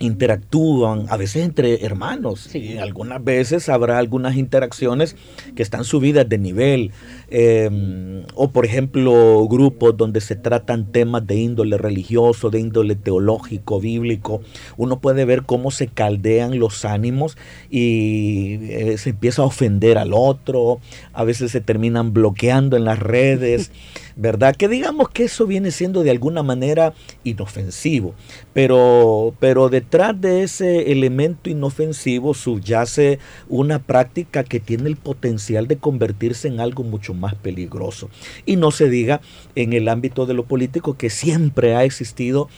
interactúan, 0.00 1.04
a 1.10 1.16
veces 1.18 1.44
entre 1.44 1.84
hermanos, 1.84 2.54
y 2.54 2.78
algunas 2.78 3.22
veces 3.22 3.68
habrá 3.68 3.98
algunas 3.98 4.34
interacciones 4.34 5.14
que 5.54 5.62
están 5.62 5.84
subidas 5.84 6.26
de 6.28 6.38
nivel, 6.38 6.90
em, 7.28 8.24
o 8.34 8.50
por 8.50 8.64
ejemplo 8.64 9.46
grupos 9.46 9.96
donde 9.96 10.22
se 10.22 10.36
tratan 10.36 10.90
temas 10.90 11.26
de 11.26 11.36
índole 11.36 11.76
religioso, 11.76 12.48
de 12.48 12.60
índole 12.60 12.96
teológico, 12.96 13.78
bíblico, 13.78 14.40
uno 14.78 15.00
puede 15.00 15.26
ver 15.26 15.42
cómo 15.42 15.70
se 15.70 15.86
caldean 15.86 16.58
los 16.58 16.86
ánimos 16.86 17.36
y 17.70 18.58
eh, 18.70 18.98
se 18.98 19.10
empieza 19.10 19.42
a 19.42 19.44
ofender 19.44 19.98
al 19.98 20.12
otro, 20.14 20.80
a 21.12 21.24
veces 21.24 21.52
se 21.52 21.60
terminan 21.60 22.14
bloqueando 22.14 22.76
en 22.78 22.84
las 22.84 22.98
redes. 22.98 23.70
¿verdad? 24.20 24.54
Que 24.54 24.68
digamos 24.68 25.08
que 25.08 25.24
eso 25.24 25.46
viene 25.46 25.70
siendo 25.70 26.02
de 26.02 26.10
alguna 26.10 26.42
manera 26.42 26.92
inofensivo, 27.24 28.14
pero, 28.52 29.34
pero 29.40 29.70
detrás 29.90 30.20
de 30.20 30.44
ese 30.44 30.92
elemento 30.92 31.50
inofensivo 31.50 32.32
subyace 32.32 33.18
una 33.48 33.80
práctica 33.80 34.44
que 34.44 34.60
tiene 34.60 34.88
el 34.88 34.94
potencial 34.94 35.66
de 35.66 35.78
convertirse 35.78 36.46
en 36.46 36.60
algo 36.60 36.84
mucho 36.84 37.12
más 37.12 37.34
peligroso. 37.34 38.08
Y 38.46 38.54
no 38.54 38.70
se 38.70 38.88
diga 38.88 39.20
en 39.56 39.72
el 39.72 39.88
ámbito 39.88 40.26
de 40.26 40.34
lo 40.34 40.44
político 40.44 40.96
que 40.96 41.10
siempre 41.10 41.74
ha 41.74 41.82
existido 41.82 42.48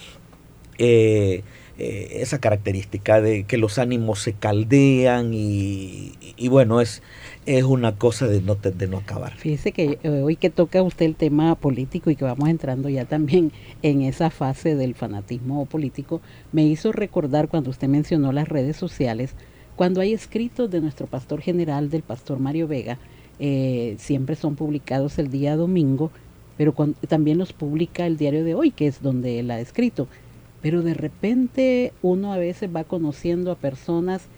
eh, 0.76 1.42
eh, 1.78 2.18
esa 2.20 2.38
característica 2.38 3.22
de 3.22 3.44
que 3.44 3.56
los 3.56 3.78
ánimos 3.78 4.20
se 4.20 4.34
caldean 4.34 5.32
y, 5.32 6.12
y 6.36 6.48
bueno, 6.48 6.82
es, 6.82 7.02
es 7.44 7.64
una 7.64 7.96
cosa 7.96 8.26
de 8.26 8.40
no, 8.40 8.54
de 8.54 8.88
no 8.88 8.98
acabar. 8.98 9.34
Fíjese 9.36 9.72
que 9.72 9.98
eh, 10.02 10.08
hoy 10.08 10.36
que 10.36 10.50
toca 10.50 10.82
usted 10.82 11.06
el 11.06 11.16
tema 11.16 11.54
político 11.56 12.10
y 12.10 12.16
que 12.16 12.24
vamos 12.24 12.48
entrando 12.48 12.88
ya 12.88 13.04
también 13.04 13.50
en 13.82 14.02
esa 14.02 14.30
fase 14.30 14.76
del 14.76 14.94
fanatismo 14.94 15.66
político, 15.66 16.20
me 16.52 16.64
hizo 16.64 16.92
recordar 16.92 17.48
cuando 17.48 17.70
usted 17.70 17.88
mencionó 17.88 18.32
las 18.32 18.48
redes 18.48 18.76
sociales, 18.76 19.34
cuando 19.74 20.00
hay 20.00 20.12
escritos 20.12 20.70
de 20.70 20.80
nuestro 20.80 21.06
pastor 21.06 21.40
general, 21.40 21.90
del 21.90 22.02
pastor 22.02 22.38
Mario 22.38 22.68
Vega, 22.68 22.98
eh, 23.40 23.96
siempre 23.98 24.36
son 24.36 24.54
publicados 24.54 25.18
el 25.18 25.30
día 25.30 25.56
domingo, 25.56 26.12
pero 26.56 26.74
también 27.08 27.38
los 27.38 27.52
publica 27.52 28.06
el 28.06 28.18
diario 28.18 28.44
de 28.44 28.54
hoy, 28.54 28.70
que 28.70 28.86
es 28.86 29.02
donde 29.02 29.40
él 29.40 29.50
ha 29.50 29.58
escrito. 29.58 30.06
Pero 30.60 30.82
de 30.82 30.94
repente 30.94 31.92
uno 32.02 32.32
a 32.32 32.36
veces 32.36 32.70
va 32.74 32.84
conociendo 32.84 33.50
a 33.50 33.56
personas 33.56 34.28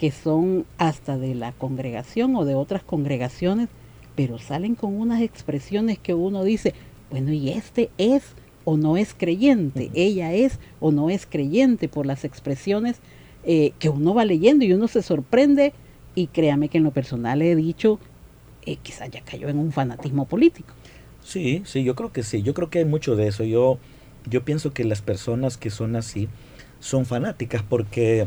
que 0.00 0.12
son 0.12 0.64
hasta 0.78 1.18
de 1.18 1.34
la 1.34 1.52
congregación 1.52 2.34
o 2.34 2.46
de 2.46 2.54
otras 2.54 2.82
congregaciones, 2.82 3.68
pero 4.16 4.38
salen 4.38 4.74
con 4.74 4.98
unas 4.98 5.20
expresiones 5.20 5.98
que 5.98 6.14
uno 6.14 6.42
dice, 6.42 6.72
bueno, 7.10 7.34
y 7.34 7.50
este 7.50 7.90
es 7.98 8.22
o 8.64 8.78
no 8.78 8.96
es 8.96 9.12
creyente, 9.12 9.90
ella 9.92 10.32
es 10.32 10.58
o 10.80 10.90
no 10.90 11.10
es 11.10 11.26
creyente 11.26 11.86
por 11.86 12.06
las 12.06 12.24
expresiones 12.24 12.96
eh, 13.44 13.72
que 13.78 13.90
uno 13.90 14.14
va 14.14 14.24
leyendo 14.24 14.64
y 14.64 14.72
uno 14.72 14.88
se 14.88 15.02
sorprende 15.02 15.74
y 16.14 16.28
créame 16.28 16.70
que 16.70 16.78
en 16.78 16.84
lo 16.84 16.92
personal 16.92 17.42
he 17.42 17.54
dicho, 17.54 17.98
eh, 18.64 18.76
quizás 18.76 19.10
ya 19.10 19.20
cayó 19.20 19.50
en 19.50 19.58
un 19.58 19.70
fanatismo 19.70 20.24
político. 20.24 20.72
Sí, 21.22 21.60
sí, 21.66 21.84
yo 21.84 21.94
creo 21.94 22.10
que 22.10 22.22
sí, 22.22 22.40
yo 22.40 22.54
creo 22.54 22.70
que 22.70 22.78
hay 22.78 22.86
mucho 22.86 23.16
de 23.16 23.26
eso. 23.28 23.44
Yo, 23.44 23.76
yo 24.24 24.46
pienso 24.46 24.72
que 24.72 24.84
las 24.84 25.02
personas 25.02 25.58
que 25.58 25.68
son 25.68 25.94
así 25.94 26.26
son 26.78 27.04
fanáticas 27.04 27.62
porque 27.62 28.26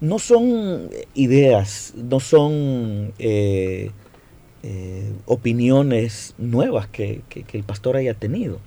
no 0.00 0.18
son 0.18 0.88
ideas, 1.14 1.92
no 1.96 2.20
son 2.20 3.12
eh, 3.18 3.90
eh, 4.62 5.12
opiniones 5.26 6.34
nuevas 6.38 6.86
que, 6.88 7.22
el 7.52 7.62
pastor 7.64 7.96
haya 7.96 8.14
tenido. 8.14 8.58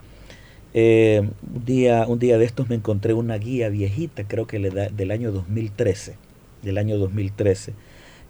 Eh, 0.75 1.21
un, 1.53 1.65
día, 1.65 2.05
un 2.07 2.19
día 2.19 2.37
de 2.37 2.45
estos 2.45 2.69
me 2.69 2.75
encontré 2.75 3.13
una 3.13 3.37
guía 3.37 3.69
viejita, 3.69 4.27
creo 4.27 4.47
que 4.47 4.59
del 4.59 5.11
año 5.11 5.31
2013, 5.31 6.15
del 6.61 6.77
año 6.77 6.97
2013, 6.97 7.73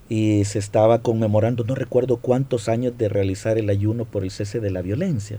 y 0.08 0.44
se 0.44 0.58
estaba 0.58 1.00
conmemorando, 1.00 1.64
no 1.64 1.74
recuerdo 1.74 2.18
cuántos 2.18 2.68
años 2.68 2.96
de 2.98 3.08
realizar 3.08 3.56
el 3.56 3.70
ayuno 3.70 4.04
por 4.04 4.24
el 4.24 4.30
cese 4.30 4.60
de 4.60 4.70
la 4.70 4.82
violencia. 4.82 5.38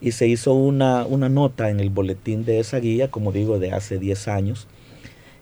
Y 0.00 0.12
se 0.12 0.28
hizo 0.28 0.54
una, 0.54 1.04
una 1.04 1.28
nota 1.28 1.70
en 1.70 1.80
el 1.80 1.90
boletín 1.90 2.44
de 2.44 2.60
esa 2.60 2.78
guía, 2.78 3.10
como 3.10 3.32
digo, 3.32 3.58
de 3.58 3.72
hace 3.72 3.98
10 3.98 4.28
años, 4.28 4.68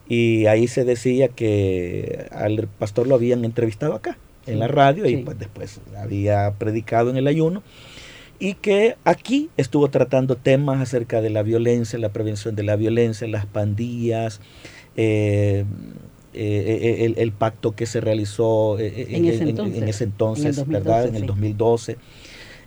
y 0.09 0.47
ahí 0.47 0.69
se 0.69 0.85
decía 0.85 1.29
que 1.29 2.27
al 2.31 2.69
pastor 2.79 3.07
lo 3.07 3.15
habían 3.15 3.45
entrevistado 3.45 3.95
acá, 3.95 4.17
en 4.47 4.59
la 4.59 4.69
radio, 4.69 5.07
y 5.07 5.19
pues 5.19 5.39
después 5.39 5.81
había 5.97 6.55
predicado 6.59 7.11
en 7.11 7.17
el 7.17 7.27
ayuno, 7.27 7.63
y 8.39 8.55
que 8.55 8.97
aquí 9.05 9.51
estuvo 9.57 9.89
tratando 9.91 10.37
temas 10.37 10.81
acerca 10.81 11.21
de 11.21 11.29
la 11.29 11.43
violencia, 11.43 11.99
la 11.99 12.09
prevención 12.11 12.57
de 12.57 12.63
la 12.63 12.77
violencia, 12.77 13.29
las 13.29 13.45
pandillas, 13.47 14.41
eh, 14.97 15.65
eh, 16.33 17.15
el, 17.17 17.33
pacto 17.33 17.73
que 17.73 17.85
se 17.85 18.01
realizó 18.01 18.79
eh, 18.79 19.09
en, 19.11 19.25
ese 19.27 20.05
entonces, 20.05 20.67
¿verdad? 20.67 21.07
En 21.09 21.17
el 21.17 21.27
2012 21.27 21.97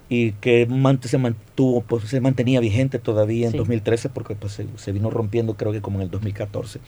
y 0.09 0.33
que 0.33 0.67
se 1.03 1.17
mantuvo, 1.17 1.79
pues, 1.81 2.03
se 2.03 2.19
mantenía 2.19 2.59
vigente 2.59 2.99
todavía 2.99 3.47
en 3.47 3.53
2013 3.55 4.09
porque 4.09 4.35
pues, 4.35 4.51
se, 4.51 4.65
se, 4.75 4.91
vino 4.91 5.09
rompiendo 5.09 5.55
creo 5.55 5.71
que 5.71 5.79
como 5.79 5.99
en 5.99 6.03
el 6.03 6.11
2014. 6.11 6.81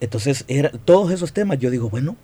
Entonces, 0.00 0.44
era, 0.48 0.70
todos 0.70 1.10
esos 1.10 1.32
temas, 1.32 1.58
yo 1.58 1.70
digo, 1.70 1.90
bueno, 1.90 2.16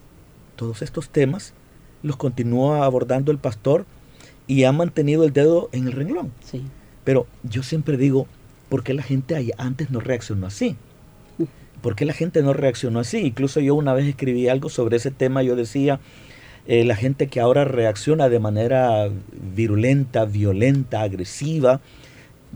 todos 0.56 0.82
estos 0.82 1.08
temas 1.08 1.54
los 2.02 2.16
continúa 2.16 2.84
abordando 2.84 3.32
el 3.32 3.38
pastor 3.38 3.86
y 4.46 4.64
ha 4.64 4.72
mantenido 4.72 5.24
el 5.24 5.32
dedo 5.32 5.68
en 5.72 5.86
el 5.86 5.92
renglón. 5.92 6.32
Sí. 6.44 6.62
Pero 7.04 7.26
yo 7.42 7.62
siempre 7.62 7.96
digo, 7.96 8.26
¿por 8.68 8.82
qué 8.82 8.94
la 8.94 9.02
gente 9.02 9.52
antes 9.58 9.90
no 9.90 10.00
reaccionó 10.00 10.46
así? 10.46 10.76
¿Por 11.82 11.96
qué 11.96 12.04
la 12.04 12.12
gente 12.12 12.42
no 12.42 12.52
reaccionó 12.52 13.00
así? 13.00 13.18
Incluso 13.18 13.60
yo 13.60 13.74
una 13.74 13.94
vez 13.94 14.06
escribí 14.06 14.48
algo 14.48 14.68
sobre 14.68 14.98
ese 14.98 15.10
tema, 15.10 15.42
yo 15.42 15.56
decía, 15.56 15.98
eh, 16.66 16.84
la 16.84 16.94
gente 16.94 17.28
que 17.28 17.40
ahora 17.40 17.64
reacciona 17.64 18.28
de 18.28 18.38
manera 18.38 19.08
virulenta, 19.54 20.26
violenta, 20.26 21.00
agresiva, 21.00 21.80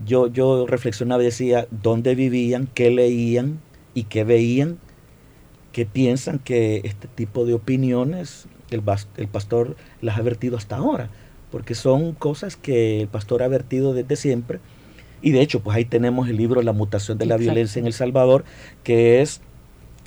yo, 0.04 0.26
yo 0.26 0.66
reflexionaba 0.66 1.22
y 1.22 1.26
decía, 1.26 1.66
¿dónde 1.70 2.14
vivían? 2.14 2.68
¿Qué 2.74 2.90
leían? 2.90 3.60
¿Y 3.94 4.04
qué 4.04 4.24
veían? 4.24 4.78
Que 5.74 5.86
piensan 5.86 6.38
que 6.38 6.82
este 6.84 7.08
tipo 7.08 7.44
de 7.44 7.52
opiniones 7.52 8.46
el, 8.70 8.80
el 9.16 9.26
pastor 9.26 9.76
las 10.00 10.16
ha 10.16 10.22
vertido 10.22 10.56
hasta 10.56 10.76
ahora, 10.76 11.10
porque 11.50 11.74
son 11.74 12.12
cosas 12.12 12.54
que 12.54 13.00
el 13.00 13.08
pastor 13.08 13.42
ha 13.42 13.48
vertido 13.48 13.92
desde 13.92 14.14
siempre. 14.14 14.60
Y 15.20 15.32
de 15.32 15.40
hecho, 15.40 15.60
pues 15.60 15.76
ahí 15.76 15.84
tenemos 15.84 16.28
el 16.28 16.36
libro 16.36 16.62
La 16.62 16.72
mutación 16.72 17.18
de 17.18 17.26
la 17.26 17.36
violencia 17.36 17.80
en 17.80 17.86
El 17.86 17.92
Salvador, 17.92 18.44
que 18.84 19.20
es 19.20 19.40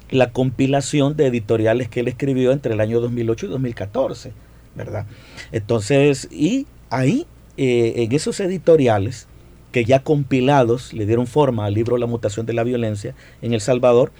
la 0.09 0.31
compilación 0.31 1.17
de 1.17 1.27
editoriales 1.27 1.89
que 1.89 1.99
él 1.99 2.07
escribió 2.07 2.53
entre 2.53 2.73
el 2.73 2.79
año 2.79 3.01
2008 3.01 3.47
y 3.47 3.49
2014, 3.49 4.31
¿verdad? 4.73 5.05
Entonces, 5.51 6.29
y 6.31 6.65
ahí, 6.89 7.27
eh, 7.57 7.95
en 7.97 8.13
esos 8.13 8.39
editoriales, 8.39 9.27
que 9.73 9.83
ya 9.83 10.01
compilados 10.01 10.93
le 10.93 11.05
dieron 11.05 11.27
forma 11.27 11.65
al 11.65 11.73
libro 11.73 11.97
La 11.97 12.05
mutación 12.05 12.45
de 12.45 12.53
la 12.53 12.63
violencia 12.63 13.15
en 13.41 13.53
El 13.53 13.59
Salvador, 13.59 14.13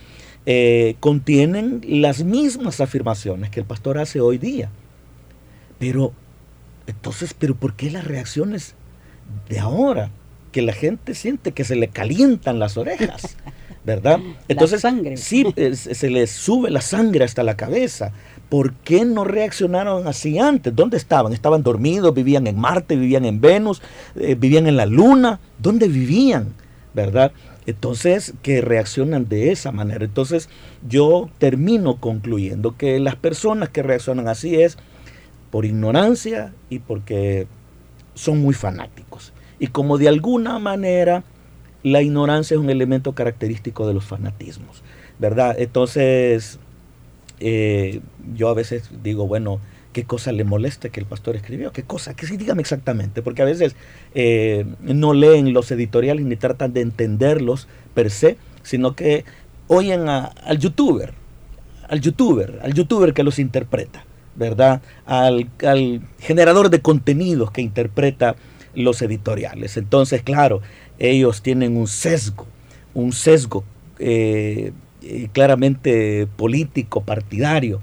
eh, 0.49 0.95
contienen 1.01 1.81
las 1.85 2.23
mismas 2.23 2.79
afirmaciones 2.79 3.49
que 3.49 3.59
el 3.59 3.65
pastor 3.65 3.97
hace 3.97 4.21
hoy 4.21 4.37
día. 4.37 4.69
Pero, 5.77 6.13
entonces, 6.87 7.33
¿pero 7.37 7.53
por 7.53 7.73
qué 7.73 7.91
las 7.91 8.05
reacciones 8.05 8.73
de 9.49 9.59
ahora? 9.59 10.09
Que 10.53 10.61
la 10.61 10.71
gente 10.71 11.15
siente 11.15 11.51
que 11.51 11.65
se 11.65 11.75
le 11.75 11.89
calientan 11.89 12.59
las 12.59 12.77
orejas, 12.77 13.35
¿verdad? 13.85 14.21
Entonces, 14.47 14.79
sangre. 14.79 15.17
sí, 15.17 15.45
se 15.73 16.09
les 16.09 16.31
sube 16.31 16.71
la 16.71 16.79
sangre 16.79 17.25
hasta 17.25 17.43
la 17.43 17.57
cabeza. 17.57 18.13
¿Por 18.47 18.71
qué 18.75 19.03
no 19.03 19.25
reaccionaron 19.25 20.07
así 20.07 20.39
antes? 20.39 20.73
¿Dónde 20.73 20.95
estaban? 20.95 21.33
¿Estaban 21.33 21.61
dormidos? 21.61 22.13
¿Vivían 22.13 22.47
en 22.47 22.57
Marte? 22.57 22.95
¿Vivían 22.95 23.25
en 23.25 23.41
Venus? 23.41 23.81
Eh, 24.15 24.35
¿Vivían 24.35 24.65
en 24.67 24.77
la 24.77 24.85
Luna? 24.85 25.41
¿Dónde 25.59 25.89
vivían? 25.89 26.53
¿Verdad? 26.93 27.33
Entonces, 27.67 28.33
que 28.41 28.61
reaccionan 28.61 29.27
de 29.27 29.51
esa 29.51 29.71
manera. 29.71 30.05
Entonces, 30.05 30.49
yo 30.87 31.29
termino 31.37 31.97
concluyendo 31.97 32.77
que 32.77 32.99
las 32.99 33.15
personas 33.15 33.69
que 33.69 33.83
reaccionan 33.83 34.27
así 34.29 34.55
es 34.55 34.77
por 35.51 35.65
ignorancia 35.65 36.53
y 36.69 36.79
porque 36.79 37.45
son 38.15 38.41
muy 38.41 38.53
fanáticos. 38.53 39.33
Y 39.59 39.67
como 39.67 39.97
de 39.97 40.07
alguna 40.07 40.59
manera 40.59 41.23
la 41.83 42.01
ignorancia 42.01 42.55
es 42.55 42.61
un 42.61 42.69
elemento 42.69 43.13
característico 43.13 43.87
de 43.87 43.93
los 43.93 44.05
fanatismos, 44.05 44.83
¿verdad? 45.19 45.55
Entonces, 45.57 46.59
eh, 47.39 48.01
yo 48.33 48.49
a 48.49 48.53
veces 48.53 48.89
digo, 49.03 49.27
bueno, 49.27 49.59
qué 49.97 50.03
cosa 50.03 50.31
le 50.31 50.43
molesta 50.43 50.89
que 50.89 50.99
el 50.99 51.07
pastor 51.07 51.35
escribió, 51.35 51.71
qué 51.71 51.81
cosa, 51.81 52.13
que 52.13 52.27
sí, 52.27 52.37
dígame 52.37 52.61
exactamente, 52.61 53.23
porque 53.23 53.41
a 53.41 53.45
veces 53.45 53.75
eh, 54.13 54.63
no 54.79 55.15
leen 55.15 55.53
los 55.53 55.71
editoriales 55.71 56.23
ni 56.23 56.35
tratan 56.35 56.71
de 56.71 56.81
entenderlos 56.81 57.67
per 57.95 58.11
se, 58.11 58.37
sino 58.61 58.95
que 58.95 59.25
oyen 59.65 60.07
al 60.07 60.59
youtuber, 60.59 61.15
al 61.89 61.99
youtuber, 61.99 62.59
al 62.61 62.75
youtuber 62.75 63.15
que 63.15 63.23
los 63.23 63.39
interpreta, 63.39 64.05
¿verdad? 64.35 64.83
Al, 65.07 65.49
generador 66.19 66.69
de 66.69 66.79
contenidos 66.79 67.49
que 67.49 67.63
interpreta 67.63 68.35
los 68.75 69.01
editoriales. 69.01 69.77
Entonces, 69.77 70.21
claro, 70.21 70.61
ellos 70.99 71.41
tienen 71.41 71.75
un 71.75 71.87
sesgo, 71.87 72.45
un 72.93 73.13
sesgo 73.13 73.63
eh, 73.97 74.73
claramente 75.33 76.27
político, 76.35 77.01
partidario, 77.01 77.81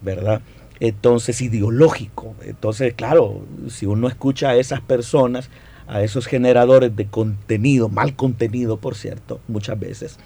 ¿verdad? 0.00 0.42
Entonces 0.80 1.40
ideológico. 1.40 2.34
Entonces, 2.44 2.94
claro, 2.94 3.42
si 3.68 3.86
uno 3.86 4.08
escucha 4.08 4.50
a 4.50 4.56
esas 4.56 4.80
personas, 4.80 5.50
a 5.86 6.02
esos 6.02 6.26
generadores 6.26 6.94
de 6.96 7.06
contenido, 7.06 7.88
mal 7.88 8.16
contenido, 8.16 8.78
por 8.78 8.94
cierto, 8.94 9.40
muchas 9.48 9.78
veces, 9.78 10.18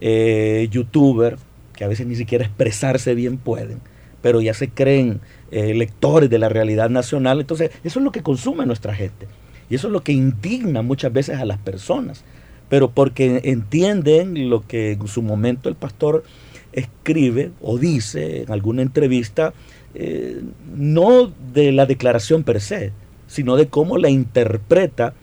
eh, 0.00 0.68
youtubers, 0.70 1.40
que 1.74 1.84
a 1.84 1.88
veces 1.88 2.06
ni 2.06 2.16
siquiera 2.16 2.44
expresarse 2.44 3.14
bien 3.14 3.38
pueden, 3.38 3.80
pero 4.20 4.40
ya 4.40 4.54
se 4.54 4.70
creen 4.70 5.20
eh, 5.50 5.74
lectores 5.74 6.30
de 6.30 6.38
la 6.38 6.48
realidad 6.48 6.90
nacional, 6.90 7.40
entonces 7.40 7.70
eso 7.84 7.98
es 7.98 8.04
lo 8.04 8.12
que 8.12 8.22
consume 8.22 8.66
nuestra 8.66 8.94
gente. 8.94 9.26
Y 9.68 9.74
eso 9.74 9.88
es 9.88 9.92
lo 9.92 10.02
que 10.02 10.12
indigna 10.12 10.82
muchas 10.82 11.12
veces 11.12 11.38
a 11.38 11.44
las 11.44 11.58
personas, 11.58 12.24
pero 12.68 12.90
porque 12.90 13.40
entienden 13.44 14.50
lo 14.50 14.66
que 14.66 14.92
en 14.92 15.08
su 15.08 15.22
momento 15.22 15.68
el 15.68 15.76
pastor 15.76 16.24
escribe 16.72 17.52
o 17.60 17.78
dice 17.78 18.42
en 18.42 18.52
alguna 18.52 18.82
entrevista, 18.82 19.52
eh, 19.94 20.42
no 20.74 21.32
de 21.52 21.72
la 21.72 21.86
declaración 21.86 22.42
per 22.44 22.60
se, 22.60 22.92
sino 23.26 23.56
de 23.56 23.68
cómo 23.68 23.98
la 23.98 24.10
interpreta 24.10 25.14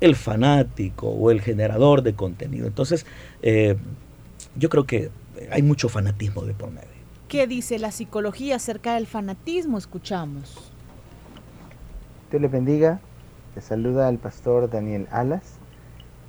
el 0.00 0.14
fanático 0.14 1.08
o 1.08 1.30
el 1.30 1.40
generador 1.40 2.02
de 2.02 2.14
contenido. 2.14 2.66
Entonces, 2.66 3.06
eh, 3.42 3.76
yo 4.56 4.68
creo 4.68 4.84
que 4.84 5.10
hay 5.50 5.62
mucho 5.62 5.88
fanatismo 5.88 6.42
de 6.42 6.54
por 6.54 6.70
medio. 6.70 6.88
¿Qué 7.28 7.46
dice 7.46 7.78
la 7.78 7.90
psicología 7.90 8.56
acerca 8.56 8.94
del 8.94 9.06
fanatismo? 9.06 9.78
Escuchamos. 9.78 10.72
Dios 12.30 12.42
le 12.42 12.48
bendiga. 12.48 13.00
Te 13.54 13.60
saluda 13.60 14.08
el 14.08 14.18
pastor 14.18 14.70
Daniel 14.70 15.08
Alas. 15.10 15.54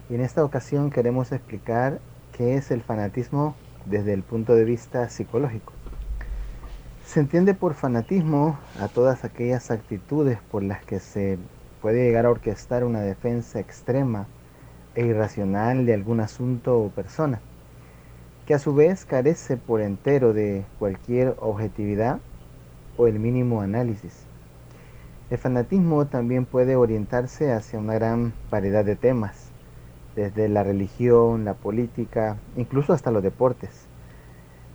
Y 0.10 0.16
en 0.16 0.22
esta 0.22 0.44
ocasión 0.44 0.90
queremos 0.90 1.32
explicar 1.32 2.00
qué 2.36 2.56
es 2.56 2.72
el 2.72 2.82
fanatismo 2.82 3.56
desde 3.86 4.14
el 4.14 4.24
punto 4.24 4.56
de 4.56 4.64
vista 4.64 5.10
psicológico. 5.10 5.74
Se 7.08 7.22
entiende 7.22 7.54
por 7.54 7.74
fanatismo 7.74 8.60
a 8.82 8.90
todas 8.90 9.24
aquellas 9.24 9.72
actitudes 9.72 10.40
por 10.52 10.62
las 10.62 10.84
que 10.84 11.00
se 11.00 11.40
puede 11.82 12.04
llegar 12.04 12.26
a 12.26 12.30
orquestar 12.30 12.84
una 12.84 13.00
defensa 13.00 13.62
extrema 13.62 14.28
e 14.94 15.06
irracional 15.06 15.86
de 15.86 15.94
algún 15.94 16.20
asunto 16.20 16.78
o 16.78 16.90
persona, 16.90 17.40
que 18.46 18.56
a 18.56 18.60
su 18.60 18.76
vez 18.76 19.06
carece 19.06 19.56
por 19.56 19.80
entero 19.80 20.34
de 20.34 20.66
cualquier 20.80 21.38
objetividad 21.40 22.20
o 22.98 23.08
el 23.08 23.20
mínimo 23.20 23.62
análisis. 23.62 24.26
El 25.30 25.38
fanatismo 25.38 26.08
también 26.08 26.44
puede 26.44 26.76
orientarse 26.76 27.54
hacia 27.54 27.80
una 27.80 27.94
gran 27.94 28.34
variedad 28.52 28.84
de 28.84 28.98
temas, 28.98 29.52
desde 30.14 30.50
la 30.50 30.64
religión, 30.64 31.46
la 31.46 31.54
política, 31.54 32.36
incluso 32.58 32.92
hasta 32.92 33.12
los 33.12 33.24
deportes 33.24 33.87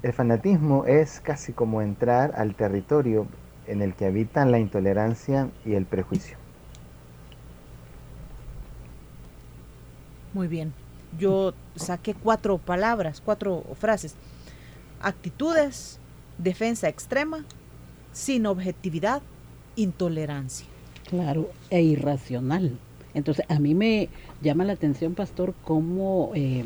El 0.02 0.12
fanatismo 0.12 0.84
es 0.84 1.20
casi 1.20 1.52
como 1.52 1.80
entrar 1.80 2.34
al 2.36 2.56
territorio 2.56 3.26
en 3.68 3.82
el 3.82 3.94
que 3.94 4.06
habitan 4.06 4.50
la 4.50 4.58
intolerancia 4.58 5.48
y 5.64 5.74
el 5.74 5.86
prejuicio. 5.86 6.36
Muy 10.34 10.48
bien. 10.48 10.72
Yo 11.18 11.54
saqué 11.76 12.14
cuatro 12.14 12.58
palabras, 12.58 13.20
cuatro 13.24 13.62
frases. 13.78 14.16
Actitudes, 15.00 16.00
defensa 16.38 16.88
extrema, 16.88 17.44
sin 18.12 18.46
objetividad, 18.46 19.22
intolerancia. 19.76 20.66
Claro, 21.08 21.50
e 21.70 21.82
irracional. 21.82 22.78
Entonces, 23.14 23.44
a 23.48 23.58
mí 23.58 23.74
me 23.74 24.08
llama 24.40 24.64
la 24.64 24.72
atención, 24.72 25.14
pastor, 25.14 25.54
cómo 25.64 26.32
eh, 26.34 26.64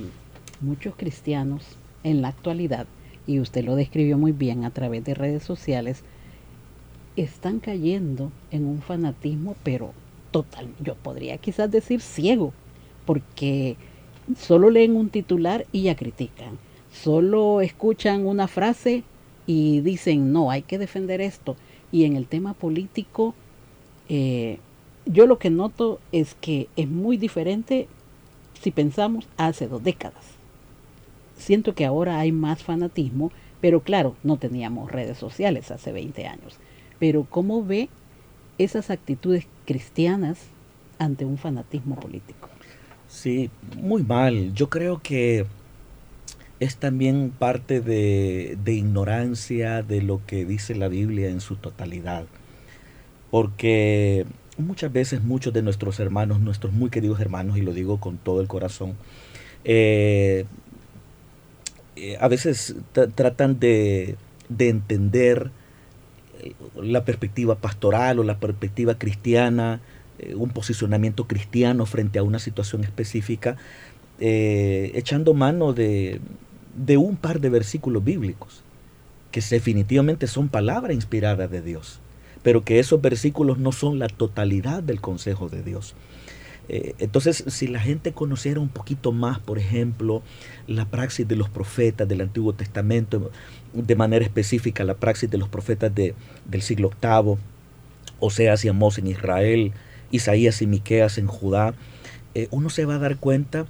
muchos 0.60 0.94
cristianos 0.96 1.76
en 2.04 2.22
la 2.22 2.28
actualidad, 2.28 2.86
y 3.26 3.40
usted 3.40 3.64
lo 3.64 3.74
describió 3.74 4.18
muy 4.18 4.32
bien 4.32 4.64
a 4.64 4.70
través 4.70 5.04
de 5.04 5.14
redes 5.14 5.42
sociales, 5.42 6.02
están 7.16 7.60
cayendo 7.60 8.30
en 8.50 8.66
un 8.66 8.82
fanatismo, 8.82 9.56
pero 9.62 9.92
total, 10.30 10.68
yo 10.80 10.94
podría 10.94 11.38
quizás 11.38 11.70
decir 11.70 12.00
ciego, 12.00 12.52
porque 13.04 13.76
solo 14.38 14.70
leen 14.70 14.96
un 14.96 15.08
titular 15.08 15.66
y 15.72 15.82
ya 15.82 15.96
critican, 15.96 16.58
solo 16.92 17.60
escuchan 17.60 18.26
una 18.26 18.48
frase 18.48 19.04
y 19.46 19.80
dicen, 19.80 20.32
no, 20.32 20.50
hay 20.50 20.62
que 20.62 20.78
defender 20.78 21.20
esto. 21.20 21.56
Y 21.92 22.04
en 22.04 22.16
el 22.16 22.26
tema 22.26 22.52
político, 22.52 23.34
eh, 24.08 24.58
yo 25.06 25.26
lo 25.26 25.38
que 25.38 25.50
noto 25.50 26.00
es 26.10 26.34
que 26.34 26.68
es 26.76 26.88
muy 26.88 27.16
diferente 27.16 27.88
si 28.60 28.72
pensamos 28.72 29.28
hace 29.36 29.68
dos 29.68 29.82
décadas. 29.82 30.35
Siento 31.36 31.74
que 31.74 31.84
ahora 31.84 32.18
hay 32.18 32.32
más 32.32 32.62
fanatismo, 32.62 33.30
pero 33.60 33.80
claro, 33.80 34.16
no 34.22 34.38
teníamos 34.38 34.90
redes 34.90 35.18
sociales 35.18 35.70
hace 35.70 35.92
20 35.92 36.26
años. 36.26 36.58
Pero 36.98 37.26
¿cómo 37.28 37.64
ve 37.64 37.88
esas 38.58 38.90
actitudes 38.90 39.46
cristianas 39.66 40.38
ante 40.98 41.24
un 41.24 41.38
fanatismo 41.38 41.96
político? 41.96 42.48
Sí, 43.08 43.50
muy 43.80 44.02
mal. 44.02 44.52
Yo 44.54 44.68
creo 44.68 45.00
que 45.02 45.46
es 46.58 46.76
también 46.76 47.32
parte 47.38 47.80
de, 47.80 48.56
de, 48.64 48.72
ignorancia 48.72 49.82
de 49.82 50.02
lo 50.02 50.24
que 50.26 50.44
dice 50.44 50.74
la 50.74 50.88
Biblia 50.88 51.28
en 51.28 51.40
su 51.40 51.56
totalidad. 51.56 52.24
Porque 53.30 54.24
muchas 54.58 54.92
veces 54.92 55.22
muchos 55.22 55.52
de 55.52 55.62
nuestros 55.62 56.00
hermanos, 56.00 56.40
nuestros 56.40 56.72
muy 56.72 56.90
queridos 56.90 57.20
hermanos, 57.20 57.58
y 57.58 57.62
lo 57.62 57.72
digo 57.72 58.00
con 58.00 58.16
todo 58.16 58.40
el 58.40 58.48
corazón, 58.48 58.94
eh, 59.64 60.46
eh, 61.96 62.16
a 62.20 62.28
veces 62.28 62.76
tratan 63.14 63.58
de, 63.58 64.16
de 64.48 64.68
entender 64.68 65.50
eh, 66.40 66.52
la 66.80 67.04
perspectiva 67.04 67.56
pastoral 67.56 68.18
o 68.18 68.22
la 68.22 68.38
perspectiva 68.38 68.98
cristiana, 68.98 69.80
un 70.34 70.48
posicionamiento 70.48 71.26
cristiano 71.26 71.84
frente 71.84 72.18
a 72.18 72.22
una 72.22 72.38
situación 72.38 72.84
específica, 72.84 73.58
echando 74.18 75.34
mano 75.34 75.74
de, 75.74 76.22
de 76.76 76.96
un 76.96 77.16
par 77.16 77.40
de 77.40 77.48
versículos 77.48 78.04
bíblicos, 78.04 78.62
que 79.30 79.40
definitivamente 79.40 80.26
son 80.26 80.48
palabra 80.48 80.92
inspirada 80.92 81.48
de 81.48 81.62
Dios, 81.62 82.00
pero 82.42 82.64
que 82.64 82.78
esos 82.78 83.00
versículos 83.00 83.58
no 83.58 83.72
son 83.72 83.98
la 83.98 84.08
totalidad 84.08 84.82
del 84.82 85.00
consejo 85.00 85.48
de 85.48 85.62
Dios. 85.62 85.94
Eh, 86.68 86.94
entonces, 86.98 87.44
si 87.48 87.68
la 87.68 87.80
gente 87.80 88.12
conociera 88.12 88.60
un 88.60 88.68
poquito 88.68 89.12
más, 89.12 89.38
por 89.38 89.58
ejemplo, 89.58 90.22
la 90.66 90.84
praxis 90.86 91.26
de 91.26 91.36
los 91.36 91.48
profetas 91.48 92.08
del 92.08 92.20
Antiguo 92.20 92.52
Testamento, 92.52 93.30
de 93.72 93.94
manera 93.94 94.24
específica 94.24 94.84
la 94.84 94.94
praxis 94.94 95.30
de 95.30 95.38
los 95.38 95.48
profetas 95.48 95.94
de, 95.94 96.14
del 96.46 96.62
siglo 96.62 96.90
VIII, 97.00 97.36
Oseas 98.18 98.64
y 98.64 98.68
Amós 98.68 98.98
en 98.98 99.06
Israel, 99.06 99.72
Isaías 100.10 100.62
y 100.62 100.66
Miqueas 100.66 101.18
en 101.18 101.26
Judá, 101.26 101.74
eh, 102.34 102.48
uno 102.50 102.70
se 102.70 102.84
va 102.84 102.96
a 102.96 102.98
dar 102.98 103.16
cuenta 103.16 103.66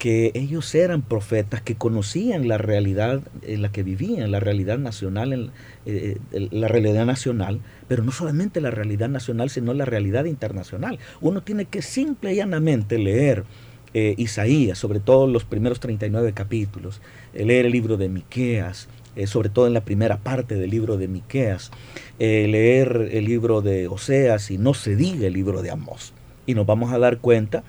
que 0.00 0.30
ellos 0.32 0.74
eran 0.74 1.02
profetas 1.02 1.60
que 1.60 1.74
conocían 1.74 2.48
la 2.48 2.56
realidad 2.56 3.20
en 3.42 3.60
la 3.60 3.70
que 3.70 3.82
vivían, 3.82 4.30
la 4.30 4.40
realidad 4.40 4.78
nacional, 4.78 5.52
eh, 5.84 6.16
la 6.32 6.68
realidad 6.68 7.04
nacional, 7.04 7.60
pero 7.86 8.02
no 8.02 8.10
solamente 8.10 8.62
la 8.62 8.70
realidad 8.70 9.10
nacional, 9.10 9.50
sino 9.50 9.74
la 9.74 9.84
realidad 9.84 10.24
internacional. 10.24 10.98
Uno 11.20 11.42
tiene 11.42 11.66
que 11.66 11.82
simple 11.82 12.32
y 12.32 12.36
llanamente 12.36 12.96
leer 12.96 13.44
eh, 13.92 14.14
Isaías, 14.16 14.78
sobre 14.78 15.00
todo 15.00 15.26
los 15.26 15.44
primeros 15.44 15.80
39 15.80 16.32
capítulos, 16.32 17.02
eh, 17.34 17.44
leer 17.44 17.66
el 17.66 17.72
libro 17.72 17.98
de 17.98 18.08
Miqueas, 18.08 18.88
sobre 19.26 19.50
todo 19.50 19.66
en 19.66 19.74
la 19.74 19.84
primera 19.84 20.16
parte 20.16 20.54
del 20.54 20.70
libro 20.70 20.96
de 20.96 21.08
Miqueas, 21.08 21.72
leer 22.18 23.10
el 23.12 23.26
libro 23.26 23.60
de 23.60 23.86
Oseas 23.86 24.50
y 24.50 24.56
no 24.56 24.72
se 24.72 24.96
diga 24.96 25.26
el 25.26 25.34
libro 25.34 25.60
de 25.60 25.70
Amós. 25.70 26.14
Y 26.46 26.54
nos 26.54 26.64
vamos 26.64 26.90
a 26.90 26.98
dar 26.98 27.18
cuenta 27.18 27.62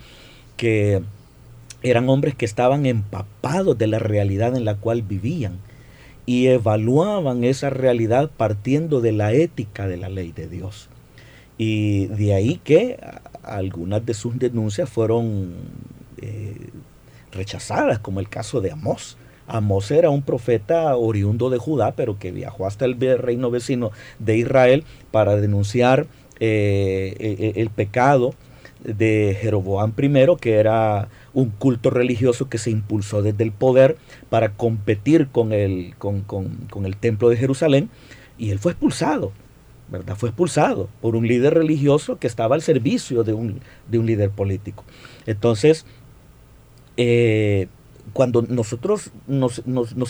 que 0.56 1.02
eran 1.84 2.10
hombres 2.10 2.36
que 2.36 2.46
estaban 2.46 2.86
empapados 2.86 3.78
de 3.78 3.88
la 3.88 4.00
realidad 4.00 4.56
en 4.56 4.66
la 4.66 4.76
cual 4.76 5.02
vivían 5.02 5.60
y 6.26 6.48
evaluaban 6.48 7.44
esa 7.44 7.70
realidad 7.70 8.30
partiendo 8.36 9.02
de 9.02 9.12
la 9.12 9.34
ética 9.34 9.88
de 9.88 9.98
la 9.98 10.10
ley 10.10 10.32
de 10.32 10.48
Dios. 10.48 10.90
Y 11.58 12.08
de 12.08 12.34
ahí 12.34 12.60
que 12.64 13.00
algunas 13.44 14.06
de 14.06 14.14
sus 14.14 14.38
denuncias 14.38 14.90
fueron 14.90 15.54
eh, 16.22 16.70
rechazadas, 17.32 18.00
como 18.00 18.20
el 18.20 18.30
caso 18.30 18.62
de 18.62 18.72
Amós. 18.72 19.18
Amós 19.48 19.92
era 19.92 20.10
un 20.10 20.22
profeta 20.22 20.96
oriundo 20.96 21.50
de 21.50 21.58
Judá, 21.58 21.94
pero 21.96 22.18
que 22.18 22.32
viajó 22.32 22.66
hasta 22.66 22.86
el 22.86 23.00
reino 23.20 23.52
vecino 23.52 23.92
de 24.20 24.38
Israel 24.38 24.84
para 25.12 25.36
denunciar 25.36 26.08
eh, 26.40 27.16
e, 27.20 27.54
e, 27.56 27.62
el 27.62 27.70
pecado 27.70 28.34
de 28.84 29.38
Jeroboam 29.40 29.94
I, 29.98 30.36
que 30.40 30.54
era 30.54 31.10
un 31.34 31.50
culto 31.50 31.90
religioso 31.90 32.50
que 32.50 32.58
se 32.58 32.72
impulsó 32.72 33.22
desde 33.22 33.44
el 33.44 33.52
poder 33.52 33.98
para 34.30 34.54
competir 34.54 35.28
con 35.28 35.54
el, 35.54 35.96
con, 35.98 36.26
el 36.86 36.98
templo 36.98 37.30
de 37.30 37.38
Jerusalén, 37.38 37.90
y 38.38 38.52
él 38.52 38.60
fue 38.60 38.74
expulsado, 38.74 39.32
¿verdad? 39.90 40.16
Fue 40.16 40.30
expulsado 40.30 40.90
por 41.02 41.16
un 41.16 41.28
líder 41.28 41.54
religioso 41.54 42.18
que 42.18 42.28
estaba 42.28 42.56
al 42.56 42.62
servicio 42.62 43.24
de 43.24 43.34
un, 43.34 43.62
de 43.90 44.00
un 44.00 44.06
líder 44.06 44.32
político. 44.32 44.84
Entonces, 45.26 45.86
eh, 46.98 47.68
cuando 48.14 48.42
nosotros 48.42 49.12
nos, 49.28 49.62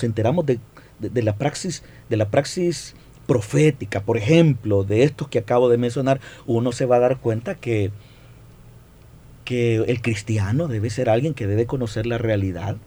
enteramos 0.03 0.45
de, 0.45 0.59
de, 0.99 1.21
la 1.21 1.35
praxis, 1.35 1.83
de 2.09 2.17
la 2.17 2.29
praxis 2.29 2.95
profética, 3.27 4.01
por 4.01 4.17
ejemplo, 4.17 4.83
de 4.83 5.03
estos 5.03 5.27
que 5.27 5.39
acabo 5.39 5.69
de 5.69 5.77
mencionar, 5.77 6.19
uno 6.47 6.71
se 6.71 6.85
va 6.85 6.97
a 6.97 6.99
dar 6.99 7.19
cuenta 7.19 7.55
que 7.55 7.91
que 9.43 9.75
el 9.75 10.01
cristiano 10.01 10.67
debe 10.67 10.89
ser 10.89 11.09
alguien 11.09 11.33
que 11.33 11.47
debe 11.47 11.65
conocer 11.65 12.05
la 12.05 12.17
realidad 12.17 12.77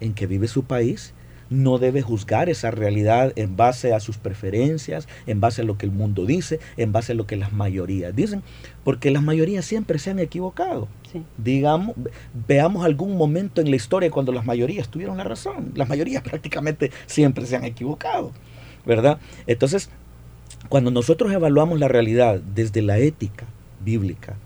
en 0.00 0.14
que 0.14 0.26
vive 0.26 0.48
su 0.48 0.64
país, 0.64 1.14
no 1.50 1.78
debe 1.78 2.02
juzgar 2.02 2.48
esa 2.48 2.70
realidad 2.70 3.32
en 3.36 3.56
base 3.56 3.92
a 3.92 4.00
sus 4.00 4.16
preferencias, 4.16 5.08
en 5.26 5.40
base 5.40 5.62
a 5.62 5.64
lo 5.64 5.78
que 5.78 5.86
el 5.86 5.92
mundo 5.92 6.26
dice, 6.26 6.58
en 6.76 6.92
base 6.92 7.12
a 7.12 7.14
lo 7.14 7.26
que 7.26 7.36
las 7.36 7.52
mayorías 7.52 8.14
dicen, 8.14 8.42
porque 8.82 9.10
las 9.10 9.22
mayorías 9.22 9.64
siempre 9.64 9.98
se 9.98 10.10
han 10.10 10.18
equivocado. 10.18 10.88
Digamos, 11.38 11.94
veamos 12.48 12.84
algún 12.84 13.16
momento 13.16 13.60
en 13.60 13.70
la 13.70 13.76
historia 13.76 14.10
cuando 14.10 14.32
las 14.32 14.44
mayorías 14.44 14.88
tuvieron 14.88 15.16
la 15.16 15.24
razón. 15.24 15.72
Las 15.74 15.88
mayorías 15.88 16.22
prácticamente 16.28 16.90
siempre 17.06 17.46
se 17.46 17.56
han 17.56 17.64
equivocado, 17.64 18.32
¿verdad? 18.84 19.18
Entonces, 19.46 19.90
cuando 20.68 20.90
nosotros 20.90 21.32
evaluamos 21.32 21.78
la 21.78 21.88
realidad 21.88 22.40
desde 22.40 22.82
la 22.82 22.98
ética 22.98 23.46
bíblica, 23.84 24.36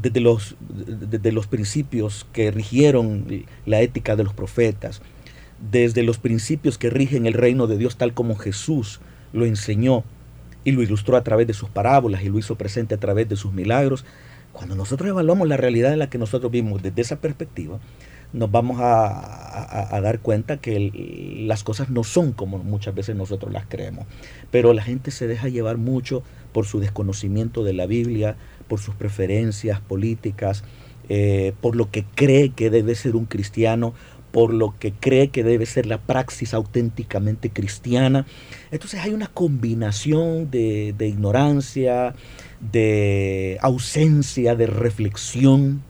desde 0.00 0.20
los, 0.20 0.56
desde 0.68 1.32
los 1.32 1.46
principios 1.46 2.26
que 2.32 2.50
rigieron 2.50 3.26
la 3.64 3.80
ética 3.80 4.16
de 4.16 4.24
los 4.24 4.34
profetas, 4.34 5.02
desde 5.70 6.02
los 6.02 6.18
principios 6.18 6.78
que 6.78 6.90
rigen 6.90 7.26
el 7.26 7.32
reino 7.32 7.66
de 7.66 7.78
Dios 7.78 7.96
tal 7.96 8.14
como 8.14 8.36
Jesús 8.36 9.00
lo 9.32 9.44
enseñó 9.44 10.04
y 10.64 10.72
lo 10.72 10.82
ilustró 10.82 11.16
a 11.16 11.22
través 11.22 11.46
de 11.46 11.54
sus 11.54 11.70
parábolas 11.70 12.22
y 12.22 12.28
lo 12.28 12.38
hizo 12.38 12.56
presente 12.56 12.94
a 12.94 12.98
través 12.98 13.28
de 13.28 13.36
sus 13.36 13.52
milagros. 13.52 14.04
Cuando 14.52 14.74
nosotros 14.74 15.08
evaluamos 15.08 15.48
la 15.48 15.56
realidad 15.56 15.92
en 15.92 15.98
la 15.98 16.10
que 16.10 16.18
nosotros 16.18 16.50
vimos 16.50 16.82
desde 16.82 17.02
esa 17.02 17.20
perspectiva, 17.20 17.78
nos 18.32 18.50
vamos 18.50 18.78
a, 18.80 19.98
dar 20.02 20.20
cuenta 20.20 20.58
que 20.58 21.44
las 21.46 21.62
cosas 21.62 21.90
no 21.90 22.04
son 22.04 22.32
como 22.32 22.58
muchas 22.58 22.94
veces 22.94 23.16
nosotros 23.16 23.52
las 23.52 23.66
creemos. 23.66 24.06
Pero 24.50 24.72
la 24.72 24.82
gente 24.82 25.10
se 25.10 25.26
deja 25.26 25.48
llevar 25.48 25.76
mucho 25.78 26.22
por 26.52 26.66
su 26.66 26.80
desconocimiento 26.80 27.64
de 27.64 27.72
la 27.72 27.86
Biblia, 27.86 28.36
por 28.68 28.80
sus 28.80 28.94
preferencias 28.94 29.80
políticas, 29.80 30.64
eh, 31.08 31.52
por 31.60 31.76
lo 31.76 31.90
que 31.90 32.04
cree 32.14 32.50
que 32.50 32.70
debe 32.70 32.94
ser 32.94 33.16
un 33.16 33.26
cristiano, 33.26 33.94
por 34.36 34.52
lo 34.52 34.74
que 34.78 34.92
cree 34.92 35.28
que 35.28 35.42
debe 35.42 35.64
ser 35.64 35.86
la 35.86 35.98
praxis 35.98 36.52
auténticamente 36.52 37.48
cristiana. 37.48 38.26
Entonces 38.70 39.00
hay 39.00 39.12
una 39.12 39.28
combinación 39.28 40.50
de, 40.50 40.94
ignorancia, 41.00 42.14
de 42.60 43.56
ausencia 43.62 44.54
de 44.54 44.66
reflexión, 44.66 45.82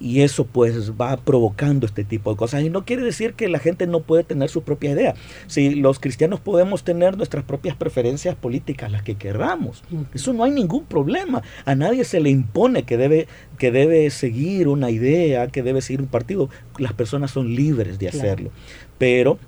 y 0.00 0.20
eso 0.20 0.44
pues 0.46 0.92
va 0.92 1.16
provocando 1.16 1.86
este 1.86 2.04
tipo 2.04 2.30
de 2.30 2.36
cosas. 2.36 2.62
Y 2.62 2.70
no 2.70 2.84
quiere 2.84 3.02
decir 3.02 3.34
que 3.34 3.48
la 3.48 3.58
gente 3.58 3.86
no 3.86 4.00
puede 4.00 4.24
tener 4.24 4.48
su 4.48 4.62
propia 4.62 4.92
idea. 4.92 5.14
Si 5.46 5.74
los 5.74 5.98
cristianos 5.98 6.40
podemos 6.40 6.84
tener 6.84 7.16
nuestras 7.16 7.44
propias 7.44 7.76
preferencias 7.76 8.36
políticas, 8.36 8.92
las 8.92 9.02
que 9.02 9.16
querramos, 9.16 9.82
eso 10.14 10.32
no 10.32 10.44
hay 10.44 10.52
ningún 10.52 10.84
problema. 10.84 11.42
A 11.64 11.74
nadie 11.74 12.04
se 12.04 12.20
le 12.20 12.30
impone 12.30 12.84
que 12.84 12.96
debe, 12.96 13.26
que 13.58 13.70
debe 13.70 14.08
seguir 14.10 14.68
una 14.68 14.90
idea, 14.90 15.48
que 15.48 15.62
debe 15.62 15.82
seguir 15.82 16.00
un 16.00 16.08
partido. 16.08 16.48
Las 16.78 16.92
personas 16.92 17.30
son 17.30 17.54
libres 17.54 17.98
de 17.98 18.08
hacerlo. 18.08 18.50
Pero 18.98 19.38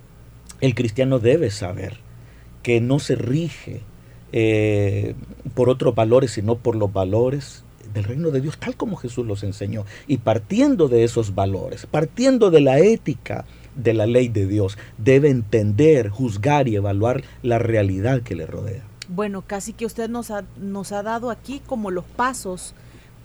el 0.60 0.74
cristiano 0.74 1.18
debe 1.18 1.50
saber 1.50 1.98
que 2.62 2.80
no 2.80 2.98
se 2.98 3.14
rige 3.14 3.80
eh, 4.32 5.14
por 5.54 5.68
otros 5.70 5.94
valores, 5.94 6.32
sino 6.32 6.56
por 6.56 6.76
los 6.76 6.92
valores 6.92 7.64
del 7.92 8.04
reino 8.04 8.30
de 8.30 8.40
Dios, 8.40 8.58
tal 8.58 8.76
como 8.76 8.96
Jesús 8.96 9.26
los 9.26 9.42
enseñó. 9.42 9.84
Y 10.06 10.18
partiendo 10.18 10.88
de 10.88 11.04
esos 11.04 11.34
valores, 11.34 11.86
partiendo 11.86 12.50
de 12.50 12.60
la 12.60 12.78
ética 12.78 13.44
de 13.74 13.94
la 13.94 14.06
ley 14.06 14.28
de 14.28 14.46
Dios, 14.46 14.78
debe 14.98 15.30
entender, 15.30 16.08
juzgar 16.08 16.68
y 16.68 16.76
evaluar 16.76 17.22
la 17.42 17.58
realidad 17.58 18.22
que 18.22 18.34
le 18.34 18.46
rodea. 18.46 18.82
Bueno, 19.08 19.42
casi 19.42 19.72
que 19.72 19.86
usted 19.86 20.08
nos 20.08 20.30
ha, 20.30 20.44
nos 20.60 20.92
ha 20.92 21.02
dado 21.02 21.30
aquí 21.30 21.60
como 21.66 21.90
los 21.90 22.04
pasos 22.04 22.74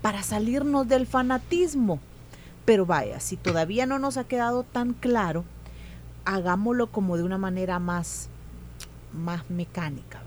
para 0.01 0.23
salirnos 0.23 0.87
del 0.87 1.07
fanatismo. 1.07 1.99
Pero 2.65 2.85
vaya, 2.85 3.19
si 3.19 3.37
todavía 3.37 3.85
no 3.85 3.99
nos 3.99 4.17
ha 4.17 4.23
quedado 4.23 4.63
tan 4.63 4.93
claro, 4.93 5.43
hagámoslo 6.25 6.87
como 6.87 7.17
de 7.17 7.23
una 7.23 7.37
manera 7.37 7.77
más, 7.77 8.29
más 9.13 9.47
mecánica 9.49 10.24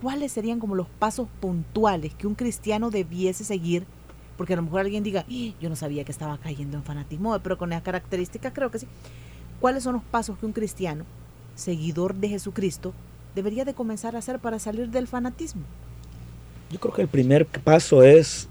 ¿cuáles 0.00 0.32
serían 0.32 0.60
como 0.60 0.74
los 0.74 0.88
pasos 0.88 1.28
puntuales 1.40 2.14
que 2.14 2.26
un 2.26 2.34
cristiano 2.34 2.90
debiese 2.90 3.44
seguir? 3.44 3.84
Porque 4.36 4.52
a 4.52 4.56
lo 4.56 4.62
mejor 4.62 4.80
alguien 4.80 5.02
diga, 5.02 5.24
¡Ah! 5.28 5.54
yo 5.60 5.68
no 5.68 5.76
sabía 5.76 6.04
que 6.04 6.12
estaba 6.12 6.38
cayendo 6.38 6.76
en 6.76 6.84
fanatismo, 6.84 7.38
pero 7.40 7.58
con 7.58 7.72
esa 7.72 7.82
característica 7.82 8.52
creo 8.52 8.70
que 8.70 8.80
sí. 8.80 8.86
¿Cuáles 9.60 9.82
son 9.82 9.94
los 9.94 10.04
pasos 10.04 10.38
que 10.38 10.46
un 10.46 10.52
cristiano, 10.52 11.04
seguidor 11.56 12.14
de 12.14 12.28
Jesucristo, 12.28 12.94
debería 13.34 13.64
de 13.64 13.74
comenzar 13.74 14.14
a 14.14 14.20
hacer 14.20 14.38
para 14.38 14.58
salir 14.58 14.90
del 14.90 15.08
fanatismo? 15.08 15.62
Yo 16.70 16.78
creo 16.78 16.94
que 16.94 17.02
el 17.02 17.08
primer 17.08 17.46
paso 17.46 18.02
es 18.02 18.48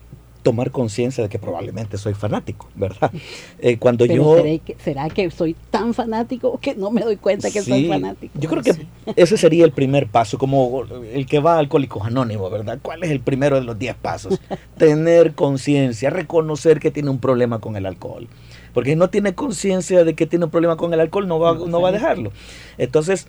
tomar 0.47 0.71
conciencia 0.71 1.21
de 1.21 1.29
que 1.29 1.39
probablemente 1.39 1.97
soy 1.97 2.13
fanático, 2.13 2.69
¿verdad? 2.73 3.11
Eh, 3.59 3.77
cuando 3.77 4.05
yo... 4.05 4.37
¿será 4.83 5.09
que, 5.09 5.29
soy 5.31 5.55
tan 5.71 5.93
fanático 5.93 6.59
que 6.61 6.75
no 6.75 6.91
me 6.91 7.01
doy 7.01 7.17
cuenta 7.17 7.49
que 7.49 7.61
soy 7.61 7.87
fanático? 7.87 8.31
Yo 8.39 8.49
creo 8.49 8.61
que 8.61 8.85
ese 9.15 9.35
sería 9.35 9.65
el 9.65 9.71
primer 9.71 10.07
paso, 10.07 10.37
como 10.37 10.83
el 11.11 11.25
que 11.25 11.39
va 11.39 11.55
a 11.55 11.59
Alcohólicos 11.59 12.05
Anónimos, 12.05 12.49
¿verdad? 12.51 12.79
¿Cuál 12.81 13.03
es 13.03 13.09
el 13.09 13.19
primero 13.19 13.55
de 13.55 13.63
los 13.63 13.77
10 13.77 13.95
pasos? 13.95 14.39
Tener 14.77 15.33
conciencia, 15.33 16.11
reconocer 16.11 16.79
que 16.79 16.91
tiene 16.91 17.09
un 17.09 17.19
problema 17.19 17.59
con 17.59 17.75
el 17.75 17.85
alcohol. 17.85 18.27
Porque 18.73 18.91
si 18.91 18.95
no 18.95 19.09
tiene 19.09 19.33
conciencia 19.33 20.03
de 20.03 20.13
que 20.13 20.27
tiene 20.27 20.45
un 20.45 20.51
problema 20.51 20.77
con 20.77 20.93
el 20.93 20.99
alcohol, 20.99 21.27
no 21.27 21.39
va, 21.39 21.55
no 21.55 21.81
va 21.81 21.89
a 21.89 21.91
dejarlo. 21.91 22.31
Entonces, 22.77 23.27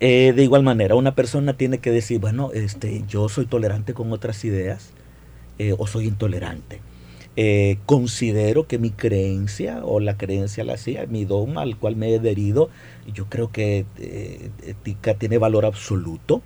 eh, 0.00 0.32
de 0.34 0.44
igual 0.44 0.62
manera, 0.62 0.94
una 0.94 1.14
persona 1.14 1.54
tiene 1.54 1.78
que 1.78 1.90
decir, 1.90 2.20
bueno, 2.20 2.50
este, 2.52 3.02
yo 3.08 3.28
soy 3.28 3.46
tolerante 3.46 3.94
con 3.94 4.12
otras 4.12 4.44
ideas, 4.44 4.92
eh, 5.60 5.74
o 5.76 5.86
soy 5.86 6.06
intolerante. 6.06 6.80
Eh, 7.36 7.76
considero 7.84 8.66
que 8.66 8.78
mi 8.78 8.88
creencia 8.88 9.84
o 9.84 10.00
la 10.00 10.16
creencia 10.16 10.64
la 10.64 10.72
hacía, 10.72 11.04
mi 11.04 11.26
dogma 11.26 11.60
al 11.60 11.76
cual 11.76 11.96
me 11.96 12.08
he 12.08 12.16
adherido, 12.18 12.70
yo 13.12 13.26
creo 13.26 13.52
que 13.52 13.84
eh, 13.98 14.50
tiene 15.18 15.36
valor 15.36 15.66
absoluto. 15.66 16.40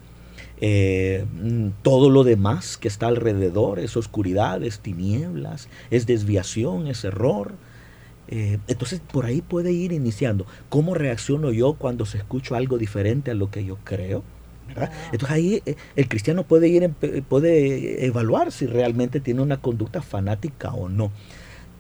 Mm, 0.61 1.69
todo 1.83 2.11
lo 2.11 2.25
demás 2.25 2.77
que 2.77 2.89
está 2.89 3.07
alrededor 3.07 3.79
es 3.79 3.97
oscuridad, 3.97 4.65
es 4.65 4.81
tinieblas, 4.81 5.69
es 5.93 6.07
desviación, 6.07 6.89
es 6.89 7.05
error. 7.05 7.53
entonces 8.29 9.01
por 9.13 9.27
ahí 9.27 9.43
puede 9.43 9.71
ir 9.71 9.93
iniciando. 9.93 10.45
¿Cómo 10.71 10.95
reacciono 10.95 11.53
yo 11.53 11.75
cuando 11.75 12.05
se 12.05 12.19
escucho 12.19 12.57
algo 12.57 12.79
diferente 12.79 13.31
a 13.31 13.35
lo 13.35 13.49
que 13.49 13.65
yo 13.65 13.77
creo? 13.85 14.25
Entonces 15.13 15.31
ahí 15.31 15.63
eh, 15.67 15.77
el 15.97 16.09
cristiano 16.09 16.45
puede 16.45 16.69
ir, 16.69 16.91
puede 17.29 18.07
evaluar 18.07 18.53
si 18.53 18.67
realmente 18.67 19.21
tiene 19.21 19.43
una 19.43 19.59
conducta 19.59 20.03
fanática 20.03 20.73
o 20.73 20.89
no. 20.89 21.13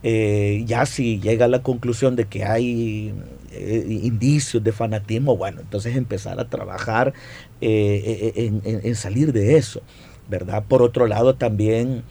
Eh, 0.02 0.64
ya 0.66 0.84
si 0.84 1.18
llega 1.18 1.46
a 1.46 1.48
la 1.48 1.62
conclusión 1.62 2.14
de 2.14 2.26
que 2.26 2.44
hay 2.44 3.14
eh, 3.52 4.00
indicios 4.02 4.62
de 4.62 4.72
fanatismo, 4.72 5.36
bueno, 5.36 5.62
entonces 5.62 5.96
empezar 5.96 6.38
a 6.38 6.48
trabajar 6.48 7.14
en, 7.60 8.94
salir 8.94 9.32
de 9.32 9.56
eso, 9.56 9.80
¿verdad? 10.28 10.64
Por 10.68 10.82
otro 10.82 11.06
lado, 11.06 11.36
también 11.36 12.02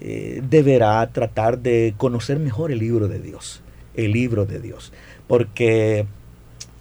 deberá 0.00 1.04
tratar 1.12 1.58
de 1.58 1.94
conocer 1.96 2.38
mejor 2.38 2.70
el 2.70 2.78
libro 2.78 3.08
de 3.08 3.18
Dios, 3.18 3.62
el 3.96 4.12
libro 4.12 4.46
de 4.46 4.60
Dios, 4.60 4.92
porque 5.26 6.06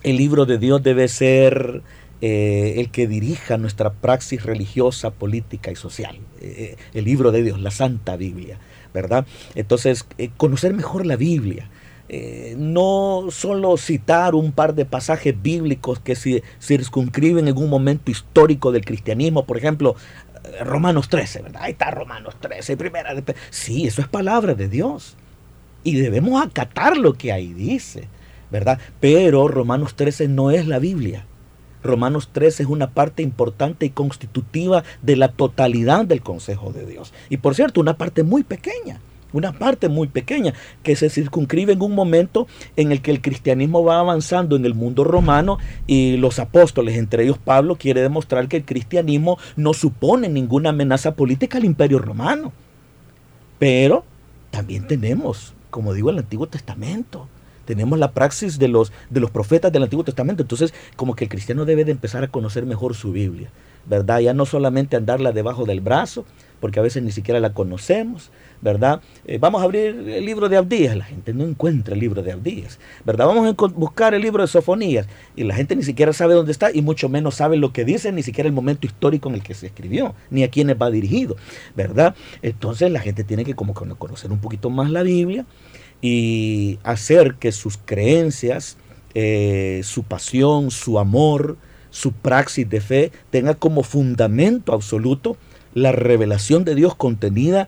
el 0.04 0.18
libro 0.18 0.46
de 0.46 0.58
Dios 0.60 0.84
debe 0.84 1.08
ser 1.08 1.82
eh, 2.22 2.76
el 2.78 2.92
que 2.92 3.08
dirija 3.08 3.58
nuestra 3.58 3.94
praxis 3.94 4.44
religiosa, 4.44 5.12
política 5.12 5.72
y 5.72 5.76
social. 5.78 6.18
Eh, 6.42 6.76
el 6.94 7.06
libro 7.06 7.32
de 7.32 7.44
Dios, 7.44 7.62
la 7.62 7.72
Santa 7.72 8.18
Biblia, 8.18 8.60
¿verdad? 8.94 9.26
Entonces, 9.56 10.06
eh, 10.18 10.30
conocer 10.36 10.74
mejor 10.74 11.06
la 11.06 11.16
Biblia. 11.16 11.70
no 12.58 13.28
solo 13.30 13.78
citar 13.78 14.34
un 14.34 14.52
par 14.52 14.74
de 14.74 14.84
pasajes 14.84 15.40
bíblicos 15.40 16.00
que 16.00 16.16
se 16.16 16.42
circunscriben 16.60 17.48
en 17.48 17.56
un 17.56 17.70
momento 17.70 18.10
histórico 18.10 18.72
del 18.72 18.84
cristianismo, 18.84 19.46
por 19.46 19.58
ejemplo, 19.58 19.96
Romanos 20.66 21.08
13, 21.08 21.44
¿verdad? 21.44 21.62
Ahí 21.64 21.74
está 21.74 21.92
Romanos 21.92 22.36
13, 22.42 22.78
primera. 22.78 23.14
Sí, 23.52 23.86
eso 23.86 24.02
es 24.02 24.08
palabra 24.08 24.56
de 24.56 24.68
Dios. 24.68 25.18
Y 25.84 25.98
debemos 25.98 26.44
acatar 26.44 26.98
lo 26.98 27.14
que 27.14 27.32
ahí 27.32 27.54
dice, 27.54 28.08
¿verdad? 28.50 28.80
Pero 29.00 29.48
Romanos 29.48 29.96
13 29.96 30.28
no 30.30 30.50
es 30.50 30.66
la 30.66 30.80
Biblia. 30.80 31.26
Romanos 31.84 32.30
3 32.32 32.62
es 32.62 32.68
una 32.68 32.92
parte 32.92 33.24
importante 33.24 33.86
y 33.86 33.89
constitutiva 33.89 34.84
de 35.02 35.15
la 35.15 35.30
totalidad 35.30 36.06
del 36.06 36.22
consejo 36.22 36.72
de 36.72 36.86
Dios. 36.86 37.13
Y 37.30 37.38
por 37.38 37.56
cierto, 37.56 37.82
una 37.82 37.98
parte 37.98 38.24
muy 38.24 38.44
pequeña, 38.44 39.00
una 39.32 39.54
parte 39.54 39.89
muy 39.89 40.08
pequeña 40.08 40.54
que 40.84 40.96
se 40.96 41.10
circunscribe 41.10 41.74
en 41.74 41.82
un 41.82 41.94
momento 41.94 42.48
en 42.76 42.92
el 42.92 43.02
que 43.02 43.12
el 43.12 43.22
cristianismo 43.22 43.84
va 43.84 44.00
avanzando 44.00 44.56
en 44.56 44.65
el 44.65 44.74
mundo 44.74 45.04
romano 45.04 45.58
y 45.88 46.18
los 46.18 46.39
apóstoles, 46.39 46.98
entre 46.98 47.24
ellos 47.24 47.38
Pablo, 47.38 47.76
quiere 47.76 48.02
demostrar 48.02 48.48
que 48.48 48.58
el 48.58 48.65
cristianismo 48.65 49.38
no 49.56 49.74
supone 49.74 50.30
ninguna 50.30 50.70
amenaza 50.70 51.15
política 51.15 51.58
al 51.58 51.65
imperio 51.65 52.00
romano. 52.00 52.52
Pero 53.60 54.04
también 54.52 54.88
tenemos, 54.88 55.54
como 55.70 55.94
digo, 55.94 56.10
el 56.10 56.20
Antiguo 56.20 56.48
Testamento 56.48 57.28
tenemos 57.70 58.00
la 58.00 58.14
praxis 58.14 58.58
de 58.58 58.68
los, 58.68 58.92
de 59.12 59.20
los 59.20 59.30
profetas 59.30 59.72
del 59.72 59.84
Antiguo 59.84 60.04
Testamento. 60.04 60.42
Entonces, 60.42 60.74
como 60.96 61.16
que 61.16 61.26
el 61.26 61.30
cristiano 61.30 61.66
debe 61.66 61.86
de 61.86 61.92
empezar 61.92 62.24
a 62.24 62.28
conocer 62.28 62.66
mejor 62.66 62.96
su 62.96 63.12
Biblia, 63.12 63.52
¿verdad? 63.86 64.22
Ya 64.22 64.34
no 64.34 64.48
solamente 64.48 64.96
andarla 64.96 65.34
debajo 65.34 65.66
del 65.66 65.80
brazo, 65.80 66.26
porque 66.60 66.80
a 66.80 66.82
veces 66.82 67.04
ni 67.04 67.12
siquiera 67.12 67.40
la 67.40 67.54
conocemos, 67.54 68.32
¿verdad? 68.60 69.02
Eh, 69.28 69.38
vamos 69.40 69.62
a 69.62 69.66
abrir 69.66 69.86
el 70.10 70.26
libro 70.26 70.50
de 70.50 70.58
Abdías, 70.58 70.98
la 70.98 71.04
gente 71.06 71.32
no 71.32 71.44
encuentra 71.44 71.94
el 71.94 72.00
libro 72.00 72.24
de 72.24 72.32
Abdías, 72.32 72.80
¿verdad? 73.06 73.28
Vamos 73.28 73.48
a 73.48 73.68
buscar 73.68 74.16
el 74.16 74.24
libro 74.24 74.42
de 74.42 74.48
Sofonías 74.48 75.06
y 75.36 75.44
la 75.44 75.54
gente 75.54 75.76
ni 75.76 75.84
siquiera 75.84 76.12
sabe 76.12 76.34
dónde 76.34 76.52
está 76.52 76.72
y 76.74 76.82
mucho 76.82 77.08
menos 77.08 77.36
sabe 77.36 77.56
lo 77.56 77.72
que 77.72 77.86
dice, 77.86 78.12
ni 78.12 78.24
siquiera 78.24 78.48
el 78.48 78.54
momento 78.54 78.88
histórico 78.88 79.30
en 79.30 79.36
el 79.36 79.44
que 79.44 79.54
se 79.54 79.68
escribió, 79.68 80.16
ni 80.32 80.44
a 80.44 80.50
quiénes 80.50 80.76
va 80.76 80.90
dirigido, 80.90 81.38
¿verdad? 81.76 82.16
Entonces 82.42 82.92
la 82.92 83.00
gente 83.00 83.24
tiene 83.24 83.46
que 83.46 83.54
como 83.54 83.76
conocer 83.76 84.32
un 84.32 84.40
poquito 84.40 84.72
más 84.72 84.90
la 84.90 85.04
Biblia 85.04 85.46
y 86.02 86.80
hacer 86.84 87.36
que 87.36 87.52
sus 87.52 87.78
creencias, 87.78 88.78
eh, 89.14 89.82
su 89.84 90.04
pasión, 90.04 90.72
su 90.72 91.00
amor, 91.00 91.58
su 91.90 92.14
praxis 92.14 92.70
de 92.70 92.82
fe 92.82 93.12
tenga 93.32 93.56
como 93.56 93.84
fundamento 93.84 94.74
absoluto 94.74 95.38
la 95.74 95.92
revelación 95.92 96.64
de 96.64 96.76
Dios 96.76 96.96
contenida 96.96 97.68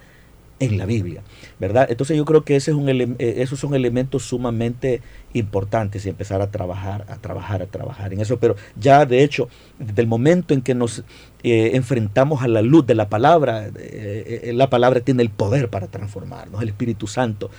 en 0.60 0.78
la 0.78 0.86
Biblia, 0.86 1.24
¿verdad? 1.62 1.86
Entonces 1.91 2.17
yo 2.17 2.26
creo 2.26 2.43
que 2.43 2.56
eh, 2.56 3.34
esos 3.38 3.60
son 3.60 3.76
elementos 3.76 4.24
sumamente 4.24 5.00
importantes 5.34 6.08
y 6.08 6.10
empezar 6.10 6.41
a 6.41 6.50
trabajar, 6.50 7.06
a 7.08 7.17
trabajar, 7.17 7.62
a 7.62 7.67
trabajar 7.67 8.12
en 8.12 8.19
eso. 8.19 8.39
Pero 8.39 8.56
ya 8.76 9.06
de 9.06 9.24
hecho, 9.24 9.47
desde 9.78 10.02
el 10.02 10.08
momento 10.08 10.56
en 10.56 10.63
que 10.63 10.74
nos 10.74 11.04
eh, 11.43 11.71
enfrentamos 11.76 12.41
a 12.41 12.47
la 12.47 12.63
luz 12.63 12.88
de 12.88 12.95
la 12.95 13.10
palabra, 13.10 13.69
eh, 13.78 14.52
la 14.56 14.71
palabra 14.71 15.02
tiene 15.02 15.21
el 15.21 15.30
poder 15.30 15.69
para 15.69 15.86
transformarnos, 15.86 16.63
el 16.63 16.69
Espíritu 16.69 17.06
Santo 17.06 17.52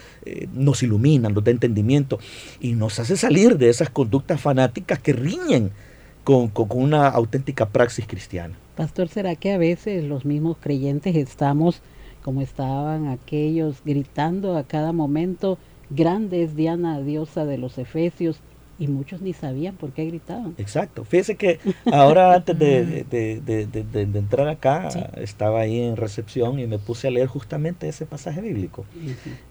nos 0.52 0.82
ilumina, 0.82 1.28
nos 1.28 1.44
da 1.44 1.52
entendimiento 1.52 2.18
y 2.60 2.72
nos 2.72 2.98
hace 2.98 3.16
salir 3.16 3.56
de 3.56 3.68
esas 3.68 3.88
conductas 3.88 4.40
fanáticas 4.40 4.98
que 4.98 5.12
riñen 5.12 5.70
con 6.24 6.50
una 6.70 7.06
auténtica 7.06 7.66
praxis 7.66 8.06
cristiana. 8.08 8.56
Pastor, 8.74 9.08
¿será 9.08 9.36
que 9.36 9.52
a 9.52 9.58
veces 9.58 10.02
los 10.02 10.24
mismos 10.24 10.56
creyentes 10.60 11.14
estamos 11.14 11.82
como 12.22 12.40
estaban 12.40 13.08
aquellos 13.08 13.82
gritando 13.84 14.56
a 14.56 14.64
cada 14.64 14.92
momento, 14.92 15.58
grande 15.90 16.42
es 16.42 16.56
Diana, 16.56 17.00
diosa 17.00 17.44
de 17.44 17.58
los 17.58 17.78
Efesios, 17.78 18.40
y 18.82 18.88
muchos 18.88 19.20
ni 19.20 19.32
sabían 19.32 19.76
por 19.76 19.92
qué 19.92 20.04
gritaban. 20.06 20.56
Exacto. 20.58 21.04
Fíjese 21.04 21.36
que 21.36 21.60
ahora 21.92 22.34
antes 22.34 22.58
de, 22.58 23.04
de, 23.08 24.18
entrar 24.18 24.48
acá, 24.48 24.88
estaba 25.14 25.60
ahí 25.60 25.78
en 25.78 25.96
recepción 25.96 26.58
y 26.58 26.66
me 26.66 26.80
puse 26.80 27.06
a 27.06 27.12
leer 27.12 27.28
justamente 27.28 27.88
ese 27.88 28.06
pasaje 28.06 28.40
bíblico, 28.40 28.84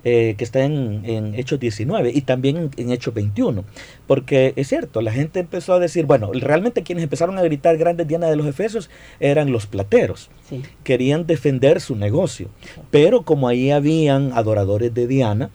eh, 0.04 0.36
que 0.38 0.44
está 0.44 0.66
en, 0.66 1.04
en, 1.06 1.34
Hechos 1.36 1.62
19 1.62 2.12
y 2.14 2.22
también 2.24 2.72
en, 2.76 2.92
Hechos 2.92 3.14
21. 3.14 3.64
Porque 4.06 4.52
es 4.58 4.68
cierto, 4.68 5.02
la 5.02 5.14
gente 5.14 5.40
empezó 5.40 5.76
a 5.76 5.80
decir, 5.80 6.06
bueno, 6.06 6.32
realmente 6.34 6.84
quienes 6.84 7.06
empezaron 7.06 7.38
a 7.38 7.42
gritar 7.42 7.78
grandes 7.78 8.10
Diana 8.10 8.30
de 8.30 8.36
los 8.36 8.48
Efesios 8.48 8.90
eran 9.22 9.54
los 9.54 9.66
plateros. 9.66 10.30
Querían 10.84 11.26
defender 11.26 11.80
su 11.80 11.96
negocio. 11.96 12.50
Pero 12.90 13.22
como 13.22 13.48
ahí 13.48 13.72
habían 13.72 14.34
adoradores 14.34 14.94
de 14.94 15.08
Diana, 15.08 15.52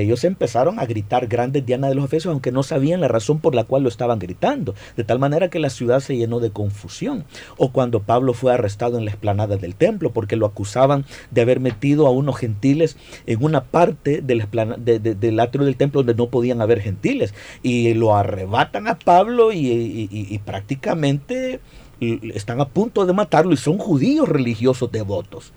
ellos 0.00 0.24
empezaron 0.24 0.78
a 0.78 0.86
gritar 0.86 1.26
grandes 1.26 1.64
Diana 1.64 1.88
de 1.88 1.94
los 1.94 2.04
Efesios, 2.04 2.32
aunque 2.32 2.52
no 2.52 2.62
sabían 2.62 3.00
la 3.00 3.08
razón 3.08 3.40
por 3.40 3.54
la 3.54 3.64
cual 3.64 3.82
lo 3.82 3.88
estaban 3.88 4.18
gritando, 4.18 4.74
de 4.96 5.04
tal 5.04 5.18
manera 5.18 5.48
que 5.48 5.58
la 5.58 5.70
ciudad 5.70 6.00
se 6.00 6.16
llenó 6.16 6.40
de 6.40 6.50
confusión. 6.50 7.24
O 7.56 7.70
cuando 7.72 8.02
Pablo 8.02 8.34
fue 8.34 8.52
arrestado 8.52 8.98
en 8.98 9.04
la 9.04 9.10
explanada 9.10 9.56
del 9.56 9.74
templo, 9.74 10.10
porque 10.10 10.36
lo 10.36 10.46
acusaban 10.46 11.04
de 11.30 11.40
haber 11.40 11.60
metido 11.60 12.06
a 12.06 12.10
unos 12.10 12.36
gentiles 12.36 12.96
en 13.26 13.42
una 13.42 13.64
parte 13.64 14.22
del, 14.22 14.46
del 14.84 15.40
atrio 15.40 15.64
del 15.64 15.76
templo 15.76 16.02
donde 16.02 16.14
no 16.14 16.28
podían 16.28 16.60
haber 16.60 16.80
gentiles, 16.80 17.34
y 17.62 17.94
lo 17.94 18.16
arrebatan 18.16 18.88
a 18.88 18.98
Pablo 18.98 19.52
y 19.52 20.40
prácticamente 20.44 21.60
están 22.00 22.60
a 22.60 22.68
punto 22.68 23.06
de 23.06 23.12
matarlo, 23.12 23.52
y 23.52 23.56
son 23.56 23.78
judíos 23.78 24.28
religiosos 24.28 24.92
devotos 24.92 25.52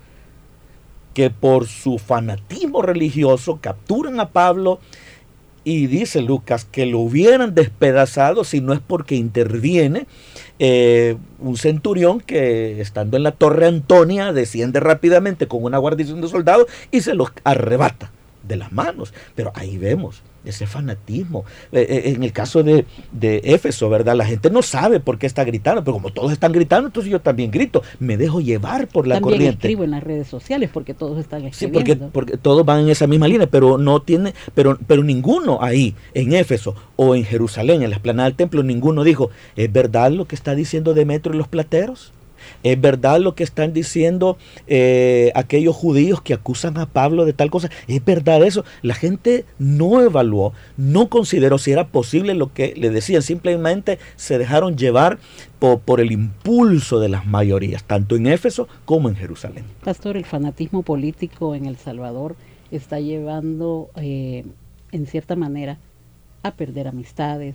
que 1.14 1.30
por 1.30 1.66
su 1.66 1.98
fanatismo 1.98 2.82
religioso 2.82 3.58
capturan 3.60 4.20
a 4.20 4.30
Pablo 4.30 4.80
y 5.64 5.86
dice 5.86 6.22
Lucas 6.22 6.64
que 6.64 6.86
lo 6.86 6.98
hubieran 6.98 7.54
despedazado 7.54 8.44
si 8.44 8.60
no 8.60 8.72
es 8.72 8.80
porque 8.80 9.14
interviene 9.14 10.06
eh, 10.58 11.16
un 11.38 11.56
centurión 11.56 12.20
que 12.20 12.80
estando 12.80 13.16
en 13.16 13.22
la 13.22 13.32
torre 13.32 13.66
Antonia 13.66 14.32
desciende 14.32 14.80
rápidamente 14.80 15.46
con 15.46 15.62
una 15.62 15.78
guarnición 15.78 16.20
de 16.20 16.28
soldados 16.28 16.66
y 16.90 17.00
se 17.02 17.14
los 17.14 17.30
arrebata 17.44 18.10
de 18.42 18.56
las 18.56 18.72
manos. 18.72 19.12
Pero 19.34 19.52
ahí 19.54 19.78
vemos 19.78 20.22
ese 20.44 20.66
fanatismo. 20.66 21.44
Eh, 21.70 21.86
eh, 21.88 22.02
en 22.10 22.22
el 22.22 22.32
caso 22.32 22.62
de, 22.62 22.84
de, 23.12 23.40
Éfeso, 23.44 23.88
¿verdad? 23.88 24.16
La 24.16 24.24
gente 24.24 24.50
no 24.50 24.62
sabe 24.62 25.00
por 25.00 25.18
qué 25.18 25.26
está 25.26 25.44
gritando, 25.44 25.84
pero 25.84 25.94
como 25.94 26.10
todos 26.12 26.32
están 26.32 26.52
gritando, 26.52 26.88
entonces 26.88 27.10
yo 27.10 27.20
también 27.20 27.50
grito. 27.50 27.82
Me 27.98 28.16
dejo 28.16 28.40
llevar 28.40 28.88
por 28.88 29.06
la 29.06 29.16
también 29.16 29.38
corriente. 29.38 29.66
escribo 29.66 29.84
en 29.84 29.92
las 29.92 30.02
redes 30.02 30.28
sociales 30.28 30.70
porque 30.72 30.94
todos 30.94 31.18
están 31.18 31.44
escribiendo. 31.44 31.80
Sí, 31.80 31.94
porque, 31.94 32.10
porque 32.12 32.36
todos 32.36 32.64
van 32.64 32.80
en 32.80 32.88
esa 32.90 33.06
misma 33.06 33.28
línea, 33.28 33.46
pero 33.46 33.78
no 33.78 34.02
tiene, 34.02 34.34
pero, 34.54 34.78
pero 34.86 35.02
ninguno 35.02 35.58
ahí, 35.62 35.94
en 36.14 36.32
Éfeso 36.32 36.74
o 36.96 37.14
en 37.14 37.24
Jerusalén, 37.24 37.82
en 37.82 37.90
la 37.90 37.96
esplanada 37.96 38.28
del 38.28 38.36
templo, 38.36 38.62
ninguno 38.62 39.04
dijo, 39.04 39.30
¿es 39.56 39.72
verdad 39.72 40.10
lo 40.10 40.26
que 40.26 40.34
está 40.34 40.54
diciendo 40.54 40.94
Demetrio 40.94 41.34
y 41.34 41.38
los 41.38 41.48
plateros? 41.48 42.12
¿Es 42.62 42.80
verdad 42.80 43.20
lo 43.20 43.34
que 43.34 43.44
están 43.44 43.72
diciendo 43.72 44.38
eh, 44.66 45.32
aquellos 45.34 45.76
judíos 45.76 46.22
que 46.22 46.34
acusan 46.34 46.78
a 46.78 46.86
Pablo 46.86 47.24
de 47.24 47.32
tal 47.32 47.50
cosa? 47.50 47.70
¿Es 47.86 48.04
verdad 48.04 48.42
eso? 48.44 48.64
La 48.82 48.94
gente 48.94 49.44
no 49.58 50.00
evaluó, 50.00 50.52
no 50.76 51.08
consideró 51.08 51.58
si 51.58 51.72
era 51.72 51.88
posible 51.88 52.34
lo 52.34 52.52
que 52.52 52.74
le 52.76 52.90
decían, 52.90 53.22
simplemente 53.22 53.98
se 54.16 54.38
dejaron 54.38 54.76
llevar 54.76 55.18
por, 55.58 56.00
el 56.00 56.10
impulso 56.10 56.98
de 56.98 57.08
las 57.08 57.24
mayorías, 57.24 57.84
tanto 57.84 58.16
en 58.16 58.26
Éfeso 58.26 58.66
como 58.84 59.08
en 59.08 59.14
Jerusalén. 59.14 59.64
Pastor, 59.84 60.16
el 60.16 60.24
fanatismo 60.24 60.82
político 60.82 61.54
en 61.54 61.66
El 61.66 61.76
Salvador 61.76 62.34
está 62.72 62.98
llevando, 62.98 63.88
eh, 63.94 64.44
en 64.90 65.06
cierta 65.06 65.36
manera, 65.36 65.78
a 66.42 66.54
perder 66.54 66.88
amistades, 66.88 67.54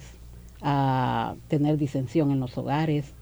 a 0.61 1.35
tener 1.49 1.77
disensión 1.77 2.31
en 2.31 2.39
los 2.39 2.57
hogares, 2.57 3.13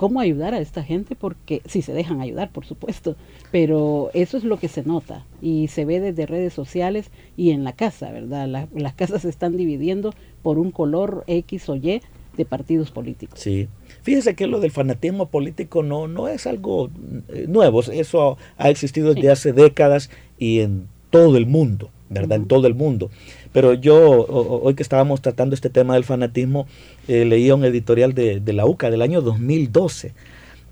cómo 0.00 0.20
ayudar 0.20 0.54
a 0.54 0.60
esta 0.60 0.82
gente, 0.82 1.14
porque 1.14 1.60
si 1.66 1.82
se 1.82 1.92
dejan 1.92 2.22
ayudar, 2.22 2.50
por 2.52 2.64
supuesto, 2.64 3.16
pero 3.52 4.08
eso 4.14 4.38
es 4.38 4.44
lo 4.44 4.58
que 4.58 4.68
se 4.68 4.82
nota 4.82 5.26
y 5.42 5.68
se 5.68 5.84
ve 5.84 6.00
desde 6.00 6.24
redes 6.24 6.54
sociales 6.54 7.10
y 7.36 7.50
en 7.50 7.64
la 7.64 7.74
casa, 7.74 8.10
¿verdad? 8.10 8.48
las 8.74 8.94
casas 8.94 9.20
se 9.20 9.28
están 9.28 9.58
dividiendo 9.58 10.14
por 10.40 10.58
un 10.58 10.70
color 10.70 11.22
X 11.26 11.68
o 11.68 11.76
Y 11.76 12.00
de 12.34 12.44
partidos 12.46 12.90
políticos. 12.90 13.40
Sí. 13.40 13.68
Fíjese 14.00 14.34
que 14.34 14.46
lo 14.46 14.60
del 14.60 14.70
fanatismo 14.70 15.28
político 15.28 15.82
no, 15.82 16.08
no 16.08 16.28
es 16.28 16.46
algo 16.46 16.88
eh, 17.28 17.44
nuevo, 17.46 17.82
eso 17.82 18.38
ha 18.56 18.70
existido 18.70 19.12
desde 19.12 19.30
hace 19.30 19.52
décadas 19.52 20.08
y 20.38 20.60
en 20.60 20.88
todo 21.10 21.36
el 21.36 21.44
mundo, 21.44 21.90
¿verdad? 22.10 22.36
En 22.38 22.46
todo 22.46 22.66
el 22.66 22.74
mundo. 22.74 23.10
Pero 23.52 23.72
yo, 23.72 24.26
hoy 24.26 24.74
que 24.74 24.82
estábamos 24.82 25.22
tratando 25.22 25.54
este 25.54 25.70
tema 25.70 25.94
del 25.94 26.04
fanatismo, 26.04 26.66
eh, 27.08 27.24
leía 27.24 27.54
un 27.54 27.64
editorial 27.64 28.12
de, 28.12 28.42
la 28.52 28.66
UCA 28.66 28.90
del 28.90 29.00
año 29.00 29.22
2012, 29.22 30.12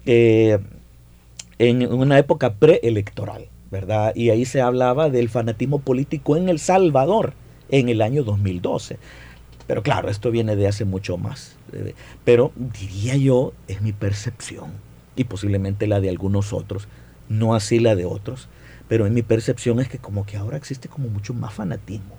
eh, 0.05 0.59
en 1.59 1.92
una 1.92 2.18
época 2.18 2.55
preelectoral, 2.55 3.46
¿verdad? 3.70 4.12
Y 4.14 4.31
ahí 4.31 4.44
se 4.44 4.61
hablaba 4.61 5.11
del 5.11 5.29
fanatismo 5.29 5.79
político 5.79 6.37
en 6.37 6.48
El 6.48 6.59
Salvador 6.59 7.33
en 7.70 7.88
el 7.88 8.03
año 8.03 8.24
2012. 8.24 8.98
Pero 9.66 9.83
claro, 9.83 10.09
esto 10.09 10.31
viene 10.31 10.57
de 10.57 10.66
hace 10.66 10.85
mucho 10.85 11.18
más. 11.18 11.57
Eh, 11.72 11.94
pero 12.24 12.53
diría 12.57 13.16
yo, 13.16 13.53
es 13.68 13.81
mi 13.81 13.92
percepción, 13.92 14.72
y 15.14 15.24
posiblemente 15.24 15.87
la 15.87 16.01
de 16.01 16.09
algunos 16.09 16.53
otros, 16.53 16.88
no 17.29 17.55
así 17.55 17.79
la 17.79 17.94
de 17.94 18.07
otros, 18.07 18.48
pero 18.88 19.07
en 19.07 19.14
mi 19.14 19.22
percepción 19.22 19.81
es 19.81 19.88
que 19.88 19.98
como 19.98 20.24
que 20.27 20.37
ahora 20.37 20.57
existe 20.57 20.88
como 20.88 21.09
mucho 21.09 21.35
más 21.35 21.55
fanatismo 21.55 22.18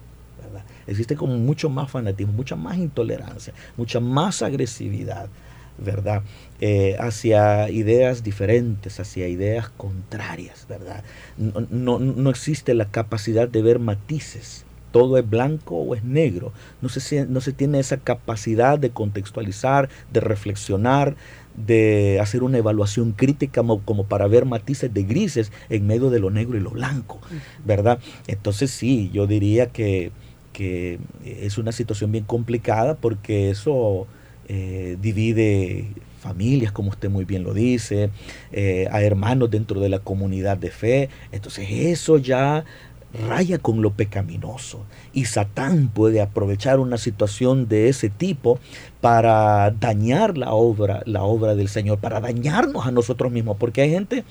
existe 0.90 1.16
como 1.16 1.38
mucho 1.38 1.70
más 1.70 1.92
fanatismo, 1.92 2.34
mucha 2.34 2.56
más 2.56 2.78
intolerancia, 2.78 3.54
mucha 3.78 4.00
más 4.00 4.42
agresividad, 4.42 5.30
¿verdad? 5.78 6.24
Eh, 6.60 6.98
hacia 7.00 7.70
ideas 7.70 8.24
diferentes, 8.24 9.00
hacia 9.00 9.28
ideas 9.28 9.70
contrarias, 9.70 10.66
¿verdad? 10.68 11.04
No, 11.38 12.00
no, 12.00 12.30
existe 12.30 12.74
la 12.74 12.86
capacidad 12.86 13.48
de 13.48 13.62
ver 13.62 13.80
matices. 13.80 14.66
Todo 14.92 15.18
es 15.18 15.30
blanco 15.30 15.76
o 15.76 15.96
es 15.96 16.04
negro. 16.04 16.52
No 16.82 16.90
se, 16.90 17.26
no 17.26 17.42
se 17.42 17.54
tiene 17.54 17.80
esa 17.80 17.98
capacidad 17.98 18.80
de 18.80 18.90
contextualizar, 18.90 19.90
de 20.12 20.20
reflexionar, 20.20 21.16
de 21.56 22.20
hacer 22.22 22.44
una 22.44 22.58
evaluación 22.58 23.12
crítica 23.12 23.62
como, 23.62 23.82
como, 23.82 24.06
para 24.06 24.28
ver 24.28 24.46
matices 24.46 24.94
de 24.94 25.04
grises 25.04 25.52
en 25.70 25.88
medio 25.88 26.10
de 26.10 26.20
lo 26.20 26.30
negro 26.30 26.58
y 26.58 26.62
lo 26.62 26.72
blanco, 26.72 27.20
¿verdad? 27.66 28.00
Entonces 28.28 28.72
sí, 28.72 29.10
yo 29.14 29.28
diría 29.28 29.68
que 29.68 30.12
que 30.60 31.00
es 31.24 31.58
una 31.58 31.72
situación 31.72 32.12
bien 32.12 32.26
complicada 32.26 32.96
porque 32.96 33.50
eso 33.50 34.08
eh, 34.50 34.98
divide 35.02 35.88
familias, 36.20 36.74
como 36.74 36.90
usted 36.90 37.10
muy 37.10 37.24
bien 37.24 37.44
lo 37.44 37.54
dice, 37.54 38.10
eh, 38.52 38.88
a 38.92 39.02
hermanos 39.02 39.50
dentro 39.50 39.80
de 39.80 39.88
la 39.88 40.00
comunidad 40.00 40.58
de 40.58 40.70
fe. 40.70 41.10
Entonces 41.32 41.68
eso 41.70 42.18
ya 42.18 42.66
raya 43.14 43.58
con 43.58 43.82
lo 43.82 43.92
pecaminoso. 43.92 44.86
Y 45.14 45.26
Satán 45.26 45.90
puede 45.90 46.22
aprovechar 46.22 46.80
una 46.80 46.98
situación 46.98 47.68
de 47.68 47.90
ese 47.90 48.10
tipo 48.10 48.60
para 49.02 49.72
dañar 49.72 50.38
la 50.38 50.54
obra, 50.54 51.02
la 51.06 51.24
obra 51.24 51.56
del 51.56 51.70
Señor, 51.70 52.00
para 52.00 52.20
dañarnos 52.20 52.86
a 52.86 52.92
nosotros 52.92 53.32
mismos, 53.32 53.58
porque 53.58 53.82
hay 53.82 53.90
gente 53.90 54.24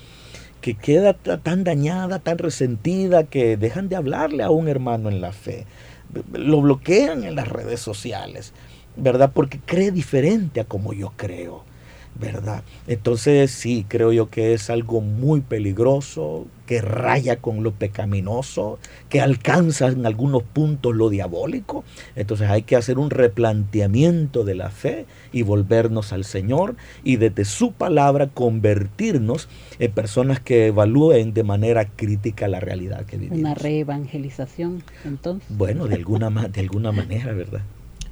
que 0.61 0.75
queda 0.75 1.15
tan 1.15 1.65
dañada, 1.65 2.19
tan 2.19 2.39
resentida, 2.39 3.25
que 3.25 3.57
dejan 3.57 3.89
de 3.89 3.97
hablarle 3.97 4.43
a 4.43 4.51
un 4.51 4.69
hermano 4.69 5.09
en 5.09 5.21
la 5.21 5.33
fe 5.33 5.67
lo 6.33 6.61
bloquean 6.61 7.25
en 7.25 7.35
las 7.35 7.49
redes 7.49 7.81
sociales, 7.81 8.53
¿verdad? 8.97 9.31
Porque 9.33 9.61
cree 9.65 9.91
diferente 9.91 10.61
a 10.61 10.65
como 10.65 10.93
yo 10.93 11.13
creo, 11.17 11.65
¿verdad? 12.15 12.63
Entonces 12.87 13.51
sí, 13.51 13.85
creo 13.89 14.13
yo 14.13 14.29
que 14.29 14.55
es 14.55 14.71
algo 14.71 15.01
muy 15.01 15.41
peligroso, 15.41 16.47
que 16.67 16.83
raya 16.83 17.37
con 17.37 17.63
lo 17.63 17.73
pecaminoso, 17.73 18.79
que 19.09 19.21
alcanza 19.21 19.87
en 19.87 20.05
algunos 20.05 20.43
puntos 20.43 20.95
lo 20.95 21.09
diabólico. 21.09 21.85
Entonces 22.17 22.51
hay 22.51 22.63
que 22.63 22.77
hacer 22.77 22.99
un 22.99 23.11
replanteamiento 23.11 24.45
de 24.45 24.55
la 24.55 24.71
fe 24.71 25.07
y 25.33 25.43
volvernos 25.43 26.13
al 26.13 26.25
Señor 26.25 26.77
y 27.05 27.17
desde 27.17 27.45
su 27.45 27.73
palabra 27.73 28.27
convertirnos 28.27 29.49
en 29.79 29.93
personas 29.93 30.41
que 30.41 30.67
evalúen 30.67 31.33
de 31.33 31.45
manera 31.45 31.87
crítica 31.87 32.49
la 32.49 32.61
realidad 32.61 33.07
que 33.07 33.17
vivimos. 33.17 33.39
Una 33.39 33.55
reevangelización, 33.55 34.83
entonces. 35.05 35.49
Bueno, 35.57 35.87
de 35.87 35.95
alguna, 35.95 36.29
de 36.31 36.61
alguna 36.61 36.93
manera, 36.93 37.33
¿verdad? 37.33 37.63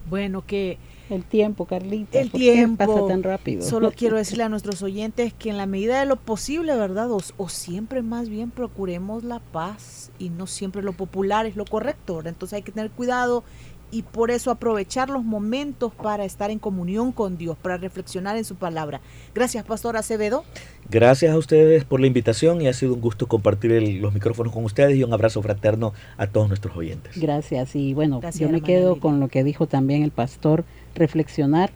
Bueno, 0.09 0.45
que 0.47 0.79
el 1.11 1.25
tiempo, 1.25 1.67
Carlita. 1.67 2.19
El 2.19 2.31
tiempo. 2.31 2.87
pasa 2.87 3.07
tan 3.07 3.23
rápido? 3.23 3.63
Solo 3.63 3.93
quiero 3.97 4.17
decirle 4.17 4.45
a 4.45 4.49
nuestros 4.49 4.83
oyentes 4.83 5.33
que 5.33 5.51
en 5.51 5.57
la 5.57 5.67
medida 5.67 6.01
de 6.01 6.07
lo 6.07 6.17
posible, 6.17 6.75
¿verdad? 6.77 7.09
O, 7.11 7.49
siempre 7.49 8.03
más 8.03 8.29
bien 8.29 8.51
procuremos 8.51 9.25
la 9.25 9.41
paz 9.41 10.11
y 10.19 10.31
no 10.31 10.47
siempre 10.47 10.83
lo 10.83 10.93
popular 10.93 11.47
es 11.47 11.57
lo 11.57 11.65
correcto. 11.65 12.23
Entonces 12.25 12.57
hay 12.57 12.63
que 12.63 12.73
tener 12.73 12.91
cuidado 12.91 13.45
y 13.91 14.03
por 14.03 14.31
eso 14.31 14.51
aprovechar 14.51 15.11
los 15.11 15.25
momentos 15.25 15.93
para 15.95 16.25
estar 16.25 16.51
en 16.51 16.59
comunión 16.59 17.13
con 17.13 17.39
Dios, 17.39 17.57
para 17.57 17.77
reflexionar 17.77 18.37
en 18.37 18.45
su 18.45 18.57
palabra. 18.57 19.01
Gracias, 19.35 19.65
Pastor 19.65 19.97
Acevedo. 19.97 20.45
Gracias 20.89 21.33
a 21.33 21.39
ustedes 21.39 21.85
por 21.85 22.01
la 22.01 22.07
invitación 22.07 22.61
y 22.61 22.69
ha 22.69 22.73
sido 22.73 22.95
un 22.95 23.01
gusto 23.01 23.29
compartir 23.29 23.71
los 24.01 24.13
micrófonos 24.13 24.53
con 24.53 24.65
ustedes 24.65 24.97
y 24.97 25.05
un 25.05 25.13
abrazo 25.13 25.41
fraterno 25.41 25.93
a 26.17 26.27
todos 26.27 26.49
nuestros 26.49 26.77
oyentes. 26.77 27.19
Gracias 27.19 27.77
y 27.77 27.95
bueno, 27.95 28.21
yo 28.37 28.49
me 28.49 28.61
quedo 28.61 28.99
con 28.99 29.21
lo 29.21 29.29
que 29.29 29.45
dijo 29.45 29.67
también 29.67 30.03
el 30.03 30.11
pastor, 30.11 30.65
reflexionar, 30.97 31.71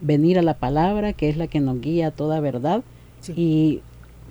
venir 0.00 0.38
a 0.38 0.42
la 0.42 0.54
palabra, 0.54 1.12
que 1.12 1.28
es 1.28 1.36
la 1.36 1.48
que 1.48 1.60
nos 1.60 1.80
guía 1.80 2.08
a 2.08 2.10
toda 2.10 2.40
verdad 2.40 2.82
y 3.34 3.80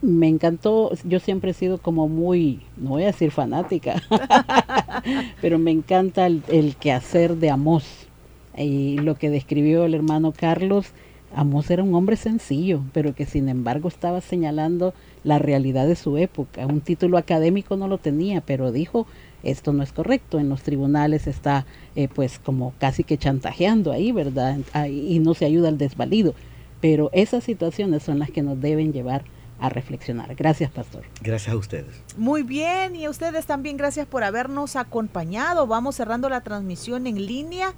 me 0.02 0.28
encantó, 0.28 0.92
yo 1.04 1.20
siempre 1.20 1.52
he 1.52 1.54
sido 1.54 1.78
como 1.80 2.08
muy, 2.08 2.62
no 2.78 2.92
voy 2.92 3.04
a 3.04 3.08
decir 3.08 3.32
fanática, 3.32 4.02
pero 5.42 5.58
me 5.58 5.72
encanta 5.72 6.28
el, 6.28 6.44
el, 6.48 6.76
quehacer 6.76 7.38
de 7.38 7.50
Amos 7.50 8.08
y 8.56 8.98
lo 9.00 9.16
que 9.16 9.30
describió 9.30 9.86
el 9.86 9.94
hermano 9.94 10.32
Carlos. 10.32 10.88
Amos 11.34 11.70
era 11.70 11.84
un 11.84 11.94
hombre 11.96 12.16
sencillo, 12.16 12.82
pero 12.94 13.14
que 13.14 13.26
sin 13.26 13.50
embargo 13.50 13.90
estaba 13.90 14.22
señalando 14.22 14.94
la 15.24 15.38
realidad 15.38 15.86
de 15.86 15.98
su 15.98 16.18
época. 16.18 16.66
Un 16.66 16.80
título 16.80 17.18
académico 17.18 17.76
no 17.76 17.90
lo 17.90 17.98
tenía, 17.98 18.40
pero 18.40 18.72
dijo, 18.72 19.06
esto 19.44 19.74
no 19.74 19.84
es 19.84 19.92
correcto, 19.92 20.40
en 20.40 20.48
los 20.48 20.62
tribunales 20.62 21.28
está 21.28 21.66
eh, 21.96 22.08
pues 22.08 22.40
como 22.40 22.74
casi 22.80 23.04
que 23.04 23.18
chantajeando 23.18 23.92
ahí, 23.92 24.12
¿verdad? 24.12 24.58
y 24.90 25.20
no 25.20 25.34
se 25.34 25.46
ayuda 25.46 25.70
al 25.70 25.78
desvalido. 25.78 26.34
Pero 26.82 27.10
esas 27.14 27.44
situaciones 27.44 28.04
son 28.04 28.20
las 28.20 28.30
que 28.32 28.42
nos 28.42 28.60
deben 28.60 28.94
llevar 28.94 29.24
a 29.60 29.70
reflexionar. 29.70 30.36
Gracias, 30.36 30.72
pastor. 30.72 31.04
Gracias 31.22 31.54
a 31.54 31.58
ustedes. 31.58 32.04
Muy 32.18 32.44
bien, 32.44 32.96
y 32.96 33.06
a 33.06 33.10
ustedes 33.10 33.46
también 33.46 33.78
gracias 33.78 34.06
por 34.08 34.24
habernos 34.24 34.76
acompañado. 34.76 35.68
Vamos 35.68 35.96
cerrando 35.96 36.30
la 36.30 36.42
transmisión 36.42 37.08
en 37.08 37.26
línea, 37.26 37.74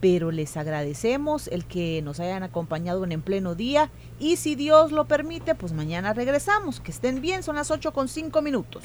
pero 0.00 0.30
les 0.30 0.56
agradecemos 0.56 1.48
el 1.48 1.64
que 1.64 2.00
nos 2.02 2.20
hayan 2.20 2.42
acompañado 2.42 3.04
en, 3.04 3.12
en 3.12 3.22
pleno 3.22 3.54
día 3.54 3.90
y 4.18 4.36
si 4.36 4.54
Dios 4.54 4.92
lo 4.92 5.06
permite, 5.06 5.54
pues 5.54 5.72
mañana 5.72 6.14
regresamos. 6.14 6.80
Que 6.80 6.92
estén 6.92 7.20
bien, 7.20 7.42
son 7.42 7.56
las 7.56 7.70
8 7.70 7.92
con 7.92 8.08
5 8.08 8.40
minutos. 8.40 8.84